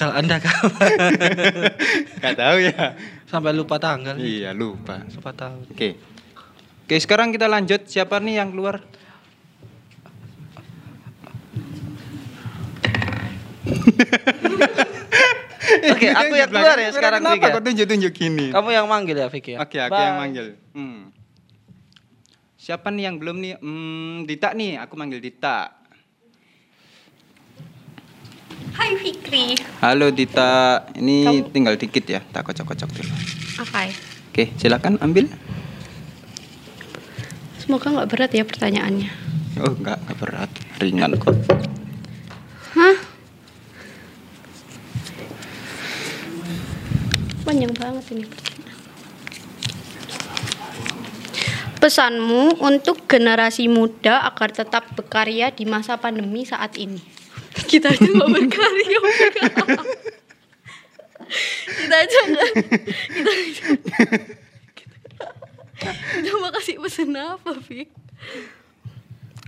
Kalau 0.01 0.15
anda 0.17 0.41
kapan? 0.41 0.89
Gak 2.25 2.37
tahu 2.41 2.57
ya. 2.65 2.97
Sampai 3.29 3.53
lupa 3.53 3.77
tanggal. 3.77 4.17
Iya, 4.17 4.57
lupa. 4.57 5.05
Lupa 5.05 5.37
tahun. 5.37 5.69
Oke. 5.69 6.01
Oke, 6.89 6.97
sekarang 6.97 7.29
kita 7.29 7.53
lanjut. 7.53 7.85
Siapa 7.85 8.25
nih 8.25 8.41
yang 8.41 8.57
keluar? 8.57 8.81
Oke, 15.85 16.07
aku 16.09 16.33
yang 16.33 16.47
keluar 16.49 16.77
ya 16.77 16.91
sekarang 16.91 17.21
Kenapa 17.21 17.35
Vicky. 17.35 17.45
ya? 17.45 17.53
kok 17.53 17.65
tunjuk-tunjuk 17.65 18.13
gini? 18.13 18.47
Kamu 18.49 18.69
yang 18.71 18.87
manggil 18.87 19.17
ya 19.17 19.27
Vicky. 19.27 19.53
ya? 19.53 19.59
Oke, 19.59 19.79
aku 19.79 19.93
Bye. 19.93 20.05
yang 20.05 20.17
manggil. 20.17 20.47
Hmm. 20.73 21.01
Siapa 22.55 22.89
nih 22.89 23.05
yang 23.05 23.17
belum 23.19 23.37
nih? 23.37 23.53
Hmm, 23.59 24.23
Dita 24.23 24.53
nih, 24.53 24.79
aku 24.79 24.95
manggil 24.95 25.19
Dita. 25.19 25.75
Hai 28.73 28.95
Fikri. 28.95 29.59
Halo 29.81 30.09
Dita, 30.09 30.53
ini 30.95 31.27
Kamu- 31.43 31.51
tinggal 31.51 31.75
dikit 31.75 32.05
ya, 32.05 32.23
tak 32.23 32.47
kocok-kocok 32.47 32.89
dulu. 32.89 33.13
Oke. 33.59 33.85
Oke, 34.31 34.45
silakan 34.57 34.97
ambil. 34.99 35.27
Semoga 37.59 37.93
nggak 37.93 38.09
berat 38.09 38.31
ya 38.31 38.43
pertanyaannya. 38.43 39.11
Oh, 39.59 39.75
enggak, 39.75 40.01
enggak 40.01 40.19
berat, 40.19 40.51
ringan 40.79 41.13
kok. 41.17 41.37
Panjang 47.63 47.79
banget 47.79 48.19
ini. 48.19 48.27
Pesanmu 51.79 52.59
untuk 52.59 53.07
generasi 53.07 53.71
muda 53.71 54.27
agar 54.27 54.51
tetap 54.51 54.91
berkarya 54.99 55.55
di 55.55 55.63
masa 55.63 55.95
pandemi 55.95 56.43
saat 56.43 56.75
ini. 56.75 56.99
Kita 57.71 57.95
aja 57.95 58.03
nggak 58.03 58.31
berkarya. 58.35 58.99
kita 61.87 61.97
aja 62.03 62.21
nggak. 62.35 62.51
Kita 63.15 63.31
aja. 63.31 63.65
Mau 66.35 66.51
kasih 66.51 66.83
pesan 66.83 67.15
apa, 67.15 67.63
Fik? 67.63 67.95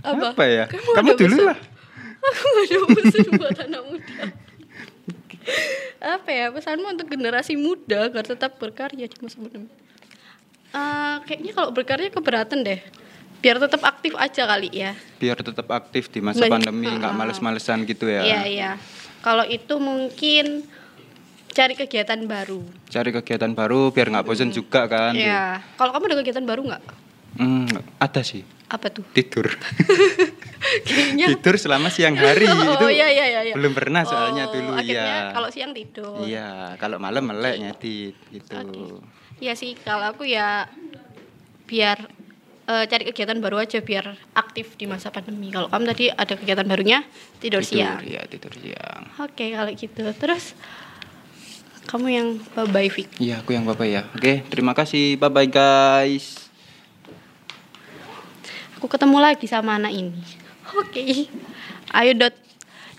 Apa, 0.07 0.43
ya? 0.47 0.71
Kamu 0.71 1.03
Kamu, 1.03 1.11
dulu 1.19 1.35
pesan? 1.35 1.51
lah. 1.51 1.59
Aku 2.31 2.45
gak 2.47 2.63
ada 2.63 2.77
pesan 2.95 3.27
buat 3.35 3.59
anak 3.59 3.83
muda. 3.91 4.44
Apa 5.97 6.29
ya 6.29 6.45
pesanmu 6.49 6.85
untuk 6.87 7.07
generasi 7.07 7.55
muda 7.55 8.05
agar 8.05 8.23
tetap 8.23 8.55
berkarya 8.55 9.05
di 9.05 9.17
masa 9.19 9.37
pandemi? 9.37 9.69
Eh, 10.69 11.15
kayaknya 11.23 11.51
kalau 11.53 11.69
berkarya 11.71 12.09
keberatan 12.09 12.61
deh. 12.61 12.79
Biar 13.39 13.57
tetap 13.57 13.81
aktif 13.81 14.13
aja 14.15 14.43
kali 14.43 14.69
ya. 14.69 14.91
Biar 15.15 15.37
tetap 15.37 15.69
aktif 15.69 16.09
di 16.09 16.19
masa 16.19 16.43
Banyak- 16.43 16.65
pandemi, 16.65 16.89
enggak 16.89 17.13
Ah. 17.13 17.17
males-malesan 17.17 17.85
gitu 17.85 18.05
ya. 18.05 18.21
Iya 18.21 18.41
iya. 18.45 18.71
Kalau 19.21 19.45
itu 19.45 19.77
mungkin 19.77 20.65
cari 21.47 21.73
kegiatan 21.73 22.19
baru. 22.25 22.59
Cari 22.85 23.09
kegiatan 23.11 23.51
baru 23.51 23.89
biar 23.89 24.11
nggak 24.11 24.25
bosan 24.25 24.49
juga 24.49 24.85
kan. 24.85 25.13
Iya. 25.13 25.61
Kalau 25.77 25.93
kamu 25.93 26.03
ada 26.05 26.17
kegiatan 26.19 26.43
baru 26.43 26.61
nggak? 26.65 26.83
Hmm, 27.35 27.67
ada 27.95 28.21
sih. 28.21 28.41
Apa 28.65 28.89
tuh? 28.89 29.05
Tidur. 29.13 29.45
Kayaknya. 30.83 31.25
tidur 31.31 31.55
selama 31.55 31.87
siang 31.87 32.19
hari 32.19 32.49
Oh, 32.51 32.75
itu 32.75 32.87
iya, 32.91 33.07
iya, 33.07 33.25
iya, 33.29 33.41
iya. 33.51 33.53
belum 33.55 33.71
pernah 33.71 34.03
soalnya 34.03 34.49
Oh, 34.49 34.53
dulu 34.53 34.71
akhirnya 34.75 35.31
ya. 35.31 35.33
Kalau 35.35 35.49
siang 35.53 35.71
tidur. 35.71 36.19
Iya, 36.25 36.75
kalau 36.81 36.97
malam 36.99 37.23
melek 37.31 37.55
ngedit 37.61 38.15
gitu. 38.33 38.55
Oke. 38.57 38.83
Iya 39.39 39.53
sih, 39.55 39.75
kalau 39.79 40.11
aku 40.15 40.23
ya 40.27 40.67
biar 41.67 41.97
eh, 42.65 42.85
cari 42.87 43.03
kegiatan 43.07 43.37
baru 43.39 43.61
aja 43.61 43.79
biar 43.83 44.15
aktif 44.35 44.75
di 44.79 44.85
masa 44.87 45.11
pandemi. 45.11 45.51
Kalau 45.51 45.67
kamu 45.69 45.83
tadi 45.91 46.05
ada 46.09 46.33
kegiatan 46.35 46.65
barunya 46.65 47.03
tidur, 47.39 47.61
siang. 47.61 48.01
Iya, 48.01 48.25
tidur 48.27 48.51
siang. 48.55 49.11
Oke, 49.21 49.51
kalau 49.53 49.71
gitu. 49.75 50.03
Terus 50.15 50.55
kamu 51.85 52.07
yang 52.09 52.27
bye 52.73 52.89
Fik. 52.89 53.21
Iya, 53.21 53.45
aku 53.45 53.53
yang 53.53 53.63
bapak 53.69 53.87
ya. 53.87 54.01
Oke, 54.17 54.41
terima 54.49 54.73
kasih. 54.73 55.21
Bye 55.21 55.29
bye 55.29 55.49
guys. 55.49 56.49
Aku 58.81 58.91
ketemu 58.91 59.17
lagi 59.17 59.47
sama 59.47 59.79
anak 59.79 59.93
ini. 59.95 60.21
Oke. 60.75 61.31
Ayo 61.91 62.11
dot. 62.15 62.35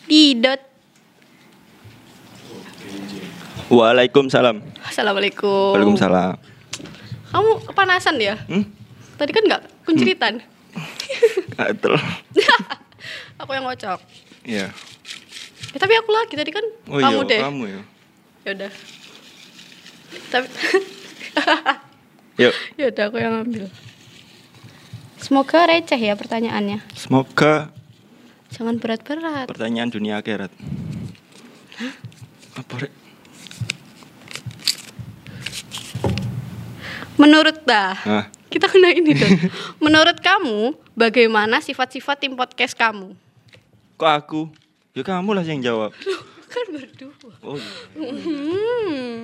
Di 0.07 0.33
dot. 0.39 0.61
Waalaikumsalam. 3.67 4.63
Assalamualaikum. 4.87 5.75
Waalaikumsalam. 5.75 6.39
Kamu 7.35 7.51
kepanasan 7.67 8.17
ya? 8.17 8.39
Hmm? 8.47 8.65
Tadi 9.19 9.31
kan 9.35 9.43
nggak 9.45 9.63
kunciritan. 9.85 10.35
Gatel. 11.57 11.95
aku 13.41 13.51
yang 13.53 13.67
ngocok. 13.67 13.99
Iya. 14.47 14.71
Ya, 15.75 15.79
tapi 15.83 15.93
aku 15.99 16.11
lagi 16.15 16.35
tadi 16.39 16.51
kan 16.55 16.65
Oh 16.89 16.97
kamu 17.03 17.21
iya, 17.27 17.29
deh. 17.29 17.41
kamu 17.43 17.63
ya. 17.67 17.81
Ya 18.47 18.51
udah. 18.55 18.71
Tapi 20.31 20.47
Yuk. 22.41 22.53
ya 22.79 22.85
udah 22.89 23.05
aku 23.11 23.17
yang 23.19 23.35
ambil. 23.43 23.67
Semoga 25.17 25.67
receh 25.67 25.99
ya 25.99 26.15
pertanyaannya. 26.15 26.85
Semoga 26.93 27.73
Jangan 28.53 28.79
berat-berat. 28.79 29.47
pertanyaan 29.51 29.91
dunia 29.91 30.21
akhirat. 30.21 30.53
Apa 32.57 32.75
rek? 32.79 32.93
Menurut 37.17 37.65
dah, 37.65 37.97
Nah, 38.05 38.25
kita 38.53 38.69
kena 38.69 38.93
ini 38.93 39.17
dong. 39.17 39.49
Menurut 39.85 40.21
kamu, 40.21 40.77
bagaimana 40.93 41.65
sifat-sifat 41.65 42.21
tim 42.21 42.37
podcast 42.37 42.77
kamu? 42.77 43.17
kok 43.97 44.13
aku? 44.13 44.43
Ya 44.93 45.01
kamu 45.01 45.33
lah 45.33 45.41
yang 45.41 45.65
jawab. 45.65 45.97
Kan 46.53 46.67
berdua. 46.69 47.13
Oh, 47.41 47.57
iya. 47.57 47.73
Hmm. 47.97 49.17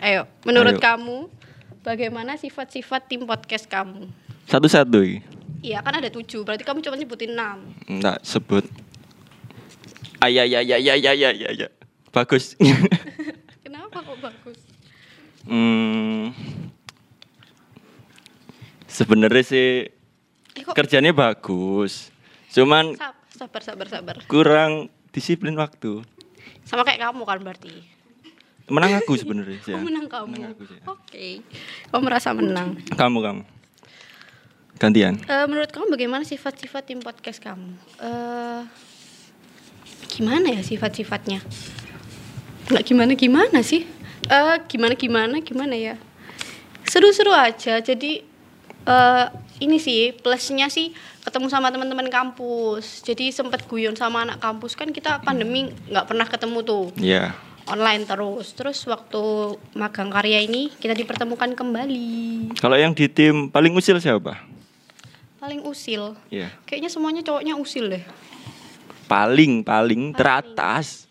Ayo, 0.00 0.22
menurut 0.44 0.76
Ayo. 0.76 0.84
kamu, 0.84 1.18
bagaimana 1.80 2.36
sifat-sifat 2.36 3.08
tim 3.08 3.24
podcast 3.24 3.64
kamu? 3.64 4.08
Satu-satu. 4.50 5.00
Iya 5.60 5.78
kan 5.78 5.94
ada 5.94 6.08
tujuh, 6.08 6.42
berarti 6.42 6.64
kamu 6.64 6.80
cuma 6.80 6.96
nyebutin 6.96 7.32
enam. 7.32 7.70
Enggak 7.86 8.18
sebut. 8.20 8.64
Ayah 10.18 10.42
ya 10.42 10.60
ya 10.60 10.76
ya 10.76 10.94
ya 10.94 11.12
ya 11.12 11.30
ya 11.30 11.48
ya. 11.54 11.68
Bagus. 12.10 12.58
Kenapa 13.64 14.02
kok 14.02 14.18
bagus? 14.18 14.58
hmm. 15.46 16.34
Sebenarnya 18.86 19.42
sih 19.42 19.68
Eh 20.52 20.62
kok 20.62 20.74
kerjanya 20.74 21.14
bagus. 21.14 22.10
Cuman 22.50 22.98
Sab- 22.98 23.16
sabar 23.30 23.62
sabar 23.62 23.86
sabar. 23.86 24.14
kurang 24.26 24.90
disiplin 25.10 25.54
waktu. 25.54 26.02
Sama 26.66 26.82
kayak 26.82 27.00
kamu 27.00 27.22
kan 27.22 27.38
berarti. 27.38 27.86
Menang 28.66 28.98
aku 28.98 29.14
sebenarnya 29.14 29.62
sih. 29.62 29.72
Oh, 29.76 29.78
ya. 29.78 29.84
menang 29.84 30.06
kamu. 30.06 30.26
Menang 30.32 30.52
aku 30.52 30.64
sih. 30.66 30.76
ya. 30.76 30.82
Oke. 30.88 31.26
Kamu 31.88 32.02
merasa 32.02 32.28
menang. 32.32 32.74
Kamu 32.90 33.18
kamu. 33.20 33.42
Gantian. 34.80 35.20
Eh, 35.20 35.44
menurut 35.44 35.68
kamu 35.68 35.92
bagaimana 35.92 36.24
sifat-sifat 36.24 36.88
tim 36.88 37.04
podcast 37.04 37.36
kamu? 37.36 37.76
Eh 38.00 38.64
gimana 40.08 40.56
ya 40.56 40.64
sifat-sifatnya? 40.64 41.44
Nggak 42.72 42.84
gimana-gimana 42.88 43.60
sih? 43.60 43.84
Eh 44.24 44.56
gimana 44.64 44.96
gimana 44.96 45.36
gimana 45.44 45.76
ya? 45.76 46.00
Seru-seru 46.88 47.28
aja. 47.28 47.76
Jadi 47.78 48.24
eh 48.80 49.26
ini 49.60 49.76
sih 49.76 50.16
plusnya 50.16 50.72
sih 50.72 50.96
ketemu 51.20 51.52
sama 51.52 51.68
teman-teman 51.68 52.08
kampus. 52.08 53.04
Jadi 53.04 53.28
sempet 53.36 53.68
guyon 53.68 53.92
sama 53.92 54.24
anak 54.24 54.40
kampus 54.40 54.80
kan 54.80 54.88
kita 54.88 55.20
pandemi 55.20 55.68
nggak 55.92 56.08
pernah 56.08 56.24
ketemu 56.24 56.58
tuh 56.64 56.84
Ya. 56.96 57.36
online 57.68 58.08
terus. 58.08 58.56
Terus 58.56 58.80
waktu 58.88 59.20
magang 59.76 60.08
karya 60.08 60.40
ini 60.40 60.72
kita 60.72 60.96
dipertemukan 60.96 61.52
kembali. 61.52 62.56
Kalau 62.56 62.80
yang 62.80 62.96
di 62.96 63.12
tim 63.12 63.52
paling 63.52 63.76
usil 63.76 64.00
siapa? 64.00 64.49
Paling 65.40 65.64
usil. 65.64 66.14
Iya. 66.28 66.52
Kayaknya 66.68 66.90
semuanya 66.92 67.22
cowoknya 67.24 67.56
usil 67.56 67.88
deh. 67.88 68.04
Paling 69.08 69.64
paling 69.64 70.12
teratas. 70.12 71.08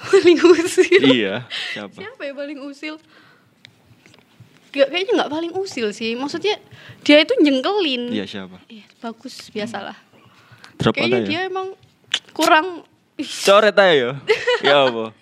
paling 0.08 0.40
usil. 0.40 1.00
iya. 1.04 1.44
Siapa? 1.76 2.00
Siapa 2.00 2.20
ya 2.24 2.32
paling 2.32 2.58
usil? 2.64 2.96
Gak, 4.70 4.86
kayaknya 4.88 5.12
nggak 5.20 5.32
paling 5.36 5.52
usil 5.52 5.92
sih. 5.92 6.16
Maksudnya 6.16 6.56
dia 7.04 7.20
itu 7.20 7.34
jengkelin. 7.44 8.08
Iya 8.08 8.24
siapa? 8.24 8.56
Iya, 8.70 8.86
bagus 9.04 9.52
biasalah. 9.52 9.98
Drop 10.80 10.96
Kayaknya 10.96 11.18
ada 11.20 11.28
dia 11.28 11.40
ya? 11.44 11.50
emang 11.52 11.68
kurang. 12.32 12.88
Coret 13.46 13.76
aja 13.76 13.92
ya. 13.92 14.10
ya 14.64 14.76
apa? 14.88 15.12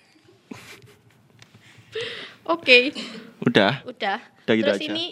Oke, 2.47 2.95
Udah. 3.43 3.83
udah. 3.85 4.17
Udah 4.47 4.53
gitu 4.57 4.65
Terus 4.65 4.81
aja. 4.81 4.87
ini 4.89 5.05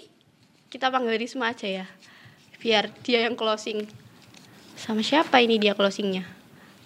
kita 0.68 0.92
panggil 0.92 1.16
Risma 1.16 1.56
aja 1.56 1.68
ya. 1.68 1.86
Biar 2.60 2.92
dia 3.04 3.24
yang 3.24 3.40
closing. 3.40 3.88
Sama 4.76 5.00
siapa 5.00 5.40
ini 5.40 5.56
dia 5.58 5.74
closingnya? 5.74 6.28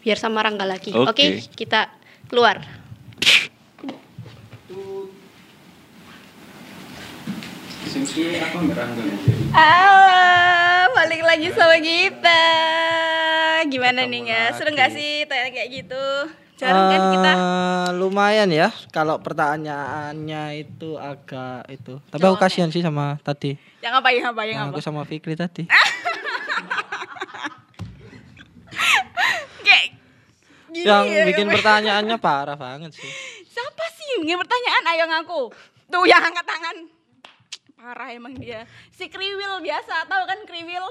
Biar 0.05 0.17
sama 0.17 0.45
Rangga 0.45 0.65
lagi. 0.65 0.93
Oke. 0.93 1.09
Oke, 1.09 1.25
kita 1.57 1.89
keluar. 2.29 2.61
Ah, 9.51 10.87
balik 10.95 11.21
lagi 11.27 11.51
sama 11.51 11.77
kita. 11.81 12.43
Gimana 13.67 14.07
nih 14.07 14.19
nggak? 14.29 14.49
Seru 14.55 14.71
nggak 14.71 14.91
sih 14.95 15.27
tanya 15.27 15.51
kayak 15.51 15.69
gitu? 15.69 16.05
Jarang 16.61 16.85
kan 16.87 17.01
kita? 17.11 17.31
Eh, 17.33 17.89
lumayan 17.95 18.49
ya 18.49 18.69
kalau 18.89 19.17
pertanyaannya 19.17 20.43
itu 20.59 20.93
agak 20.95 21.65
itu. 21.67 21.97
Tapi 22.05 22.21
aku 22.21 22.37
Jawabannya. 22.37 22.45
kasihan 22.45 22.69
sih 22.69 22.79
sama 22.79 23.17
tadi. 23.19 23.57
Yang 23.81 23.93
apa 23.97 24.09
yang 24.11 24.25
apa 24.29 24.41
yang 24.43 24.55
Yang 24.55 24.61
apa? 24.63 24.71
aku 24.71 24.79
sama 24.79 25.01
Fikri 25.03 25.33
tadi. 25.33 25.65
Kayak 29.59 29.85
gini 30.69 30.85
yang 30.85 31.05
ya, 31.05 31.23
bikin 31.27 31.45
kayak- 31.45 31.55
pertanyaannya 31.57 32.17
parah 32.17 32.55
banget 32.55 32.91
sih. 32.93 33.09
Siapa 33.47 33.85
sih 33.91 34.05
yang 34.13 34.21
bikin 34.23 34.37
pertanyaan? 34.39 34.83
Ayo 34.87 35.03
ngaku. 35.07 35.41
Tuh 35.87 36.05
yang 36.05 36.21
angkat 36.21 36.45
tangan. 36.45 36.77
Parah 37.75 38.09
emang 38.11 38.37
dia. 38.37 38.63
Si 38.91 39.09
kriwil 39.09 39.59
biasa, 39.59 40.05
tahu 40.05 40.23
kan 40.23 40.39
kriwil? 40.45 40.85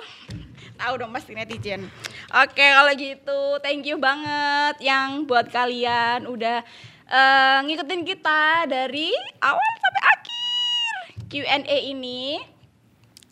Tahu 0.76 0.92
dong 0.96 1.10
pasti 1.10 1.32
netizen. 1.32 1.86
Oke, 2.30 2.62
kalau 2.62 2.94
gitu 2.94 3.58
thank 3.58 3.82
you 3.82 3.98
banget 3.98 4.78
yang 4.78 5.26
buat 5.26 5.50
kalian 5.50 6.30
udah 6.30 6.62
eh, 7.10 7.58
ngikutin 7.66 8.06
kita 8.06 8.70
dari 8.70 9.10
awal 9.42 9.70
sampai 9.82 10.02
akhir 10.14 10.94
Q&A 11.26 11.78
ini. 11.90 12.38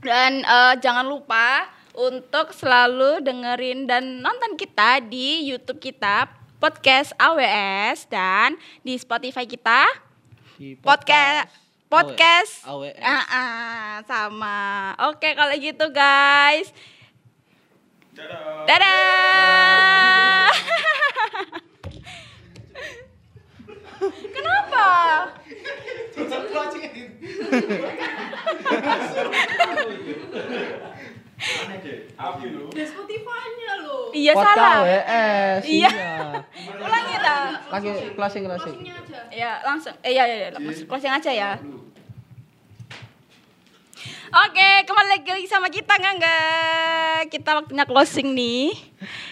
Dan 0.02 0.42
eh, 0.42 0.74
jangan 0.82 1.06
lupa 1.06 1.70
untuk 1.94 2.50
selalu 2.50 3.22
dengerin 3.22 3.87
dan 3.87 4.18
nonton 4.18 4.58
kita 4.58 4.98
di 5.06 5.46
YouTube 5.46 5.78
kita 5.78 6.26
podcast 6.58 7.14
AWS 7.22 8.11
dan 8.11 8.58
di 8.82 8.98
Spotify 8.98 9.46
kita 9.46 9.87
Di 10.58 10.74
podcast 10.74 11.54
podcast 11.87 12.66
AWS. 12.66 12.98
Ah, 12.98 13.26
ah, 13.30 13.90
sama. 14.11 14.58
Oke 15.06 15.38
kalau 15.38 15.54
gitu 15.54 15.87
guys. 15.94 16.74
Dadah. 18.18 18.90
Kenapa? 24.35 24.87
Spotify-nya 32.88 33.72
loh. 33.87 34.11
Iya 34.11 34.33
Podcast 34.35 34.59
salah. 34.59 34.83
AWS. 34.83 35.62
Iya. 35.66 35.90
Ulangi 36.83 37.14
dah. 37.22 37.44
Lagi 37.70 37.90
closing 38.18 38.42
closing. 38.46 38.76
Ya 39.31 39.62
langsung. 39.62 39.94
Eh 40.02 40.12
ya 40.14 40.24
ya 40.26 40.37
ya. 40.46 40.48
Langsung 40.59 40.87
closing 40.90 41.12
aja 41.14 41.31
ya. 41.31 41.50
Oke, 44.28 44.84
kembali 44.84 45.08
lagi, 45.08 45.48
sama 45.48 45.72
kita 45.72 45.96
nggak 45.96 46.14
nggak? 46.20 47.18
Kita 47.32 47.50
waktunya 47.56 47.84
closing 47.88 48.36
nih. 48.36 48.76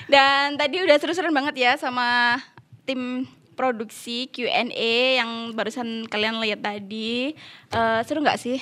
Dan 0.09 0.57
tadi 0.57 0.81
udah 0.81 0.97
seru-seruan 0.97 1.37
banget 1.37 1.55
ya 1.61 1.73
sama 1.77 2.41
tim 2.89 3.29
produksi 3.53 4.33
Q&A 4.33 5.21
yang 5.21 5.53
barusan 5.53 6.09
kalian 6.09 6.41
lihat 6.41 6.65
tadi. 6.65 7.37
Eh, 7.69 8.01
seru 8.09 8.25
nggak 8.25 8.41
sih? 8.41 8.57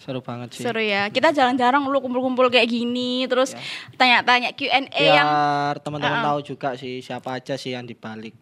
Seru 0.00 0.24
banget 0.24 0.56
sih. 0.56 0.64
Seru 0.64 0.80
ya. 0.80 1.12
Kita 1.12 1.36
jarang-jarang 1.36 1.84
lu 1.84 2.00
kumpul-kumpul 2.00 2.48
kayak 2.48 2.72
gini, 2.72 3.28
terus 3.28 3.52
tanya-tanya 3.96 4.56
Q&A 4.56 4.80
yang 4.96 5.28
Biar 5.28 5.76
teman-teman 5.84 6.20
Ah. 6.20 6.26
tahu 6.32 6.40
juga 6.40 6.72
sih 6.72 7.04
siapa 7.04 7.36
aja 7.36 7.60
sih 7.60 7.76
yang 7.76 7.84
dibalik 7.84 8.32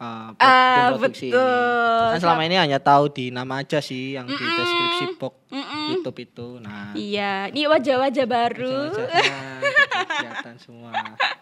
uh, 0.00 0.32
Ah, 0.34 0.90
produksi 0.90 1.28
betul. 1.28 1.38
ini. 1.38 2.10
Kan 2.10 2.18
selama 2.18 2.42
ini 2.42 2.56
hanya 2.56 2.78
tahu 2.78 3.04
di 3.08 3.28
nama 3.28 3.60
aja 3.60 3.78
sih 3.78 4.16
yang 4.16 4.24
di 4.24 4.34
Mm-mm. 4.34 4.56
deskripsi 4.56 5.04
box 5.14 5.34
Mm-mm. 5.46 5.84
YouTube 5.92 6.18
itu. 6.18 6.46
Nah, 6.58 6.90
Iya, 6.92 7.48
ini 7.48 7.64
wajah-wajah 7.64 8.26
baru. 8.26 8.76
wajah-wajahnya 8.90 9.38
gitu, 9.60 9.86
kelihatan 10.10 10.56
semua. 10.56 10.90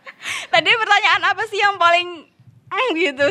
Tadi 0.52 0.68
pertanyaan 0.68 1.22
apa 1.24 1.42
sih 1.46 1.56
yang 1.56 1.76
paling 1.76 2.26
mm, 2.66 2.90
gitu 2.96 3.28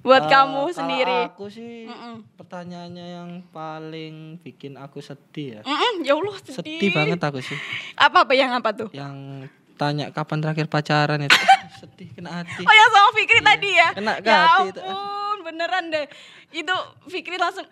buat 0.00 0.22
Eh, 0.22 0.30
kamu 0.30 0.62
sendiri? 0.70 1.18
Aku 1.28 1.48
sih 1.48 1.84
Mm-mm. 1.84 2.22
pertanyaannya 2.36 3.06
yang 3.10 3.30
paling 3.50 4.36
bikin 4.38 4.76
aku 4.76 5.00
sedih 5.00 5.58
ya. 5.58 5.60
Mm-mm, 5.62 6.04
ya 6.04 6.14
Allah 6.14 6.36
sedih. 6.38 6.78
Sedih 6.78 6.90
banget 6.92 7.18
aku 7.18 7.40
sih. 7.40 7.56
Apa 7.94 8.22
apa 8.22 8.32
yang 8.32 8.52
apa 8.52 8.70
tuh? 8.70 8.88
Yang 8.90 9.48
tanya 9.74 10.10
kapan 10.14 10.38
terakhir 10.40 10.66
pacaran 10.70 11.20
itu. 11.22 11.38
sedih 11.80 12.08
kena 12.16 12.42
hati. 12.42 12.62
Oh 12.64 12.74
yang 12.74 12.90
sama 12.90 13.10
Fikri 13.12 13.40
tadi 13.42 13.70
ya? 13.74 13.88
Kena 13.92 14.12
ke 14.22 14.30
ya 14.30 14.38
hati 14.46 14.66
itu. 14.72 14.80
ampun, 14.80 15.38
beneran 15.44 15.84
deh. 15.90 16.06
Itu 16.54 16.74
Fikri 17.10 17.36
langsung 17.36 17.66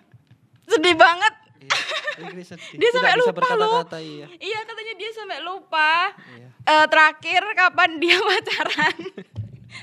sedih 0.69 0.95
banget. 0.99 1.35
Iya, 1.63 1.79
Fikri 2.19 2.43
sedih. 2.45 2.77
Dia 2.81 2.89
sampai 2.93 3.13
bisa 3.15 3.21
lupa 3.23 3.31
loh. 3.31 3.37
berkata-kata 3.39 3.99
iya. 4.03 4.27
Iya 4.37 4.59
katanya 4.67 4.95
dia 4.99 5.11
sampai 5.15 5.39
lupa. 5.41 5.93
Iya. 6.35 6.49
Eh, 6.63 6.87
terakhir 6.91 7.43
kapan 7.55 7.91
dia 7.99 8.17
pacaran 8.29 8.97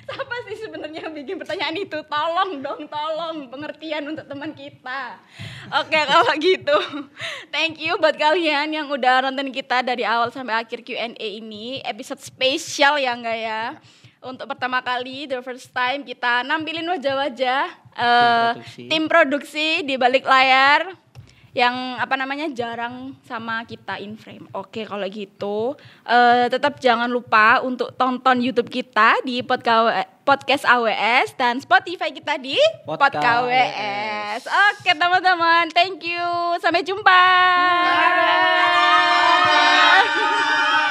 Siapa 0.10 0.36
sih 0.50 0.58
sebenarnya 0.66 1.06
yang 1.06 1.14
bikin 1.14 1.38
pertanyaan 1.38 1.78
itu? 1.78 2.02
Tolong 2.10 2.52
dong, 2.66 2.82
tolong 2.90 3.46
pengertian 3.46 4.10
untuk 4.10 4.26
teman 4.26 4.58
kita. 4.58 5.22
Oke, 5.70 6.00
kalau 6.10 6.34
gitu. 6.42 6.78
Thank 7.54 7.78
you 7.78 7.94
buat 8.02 8.18
kalian 8.18 8.74
yang 8.74 8.90
udah 8.90 9.30
nonton 9.30 9.54
kita 9.54 9.86
dari 9.86 10.02
awal 10.02 10.34
sampai 10.34 10.66
akhir 10.66 10.82
Q&A 10.82 11.14
ini. 11.14 11.86
Episode 11.86 12.26
spesial 12.26 12.98
ya 12.98 13.14
enggak 13.14 13.38
ya? 13.38 13.64
Untuk 14.20 14.50
pertama 14.50 14.82
kali, 14.82 15.30
the 15.30 15.40
first 15.46 15.70
time 15.72 16.04
kita 16.04 16.44
nampilin 16.44 16.90
wajah-wajah 16.90 17.72
produksi. 17.96 18.84
tim 18.92 19.04
produksi 19.08 19.68
di 19.86 19.96
balik 19.96 20.28
layar 20.28 20.92
yang 21.54 21.98
apa 21.98 22.14
namanya 22.14 22.46
jarang 22.54 23.18
sama 23.26 23.66
kita 23.66 23.98
in 23.98 24.16
frame. 24.16 24.46
Oke, 24.54 24.86
kalau 24.86 25.06
gitu 25.10 25.74
uh, 26.06 26.46
tetap 26.48 26.78
jangan 26.78 27.10
lupa 27.10 27.62
untuk 27.66 27.94
tonton 27.98 28.38
YouTube 28.42 28.70
kita 28.70 29.18
di 29.26 29.42
podcast 29.42 30.64
AWS 30.66 31.34
dan 31.34 31.58
Spotify 31.58 32.14
kita 32.14 32.38
di 32.38 32.58
podcast 32.86 33.26
AWS. 33.26 34.42
Oke, 34.46 34.92
teman-teman, 34.94 35.74
thank 35.74 36.06
you. 36.06 36.26
Sampai 36.62 36.86
jumpa. 36.86 37.24
Bye. 37.82 38.14
Bye. 39.48 40.06
Bye. 40.06 40.89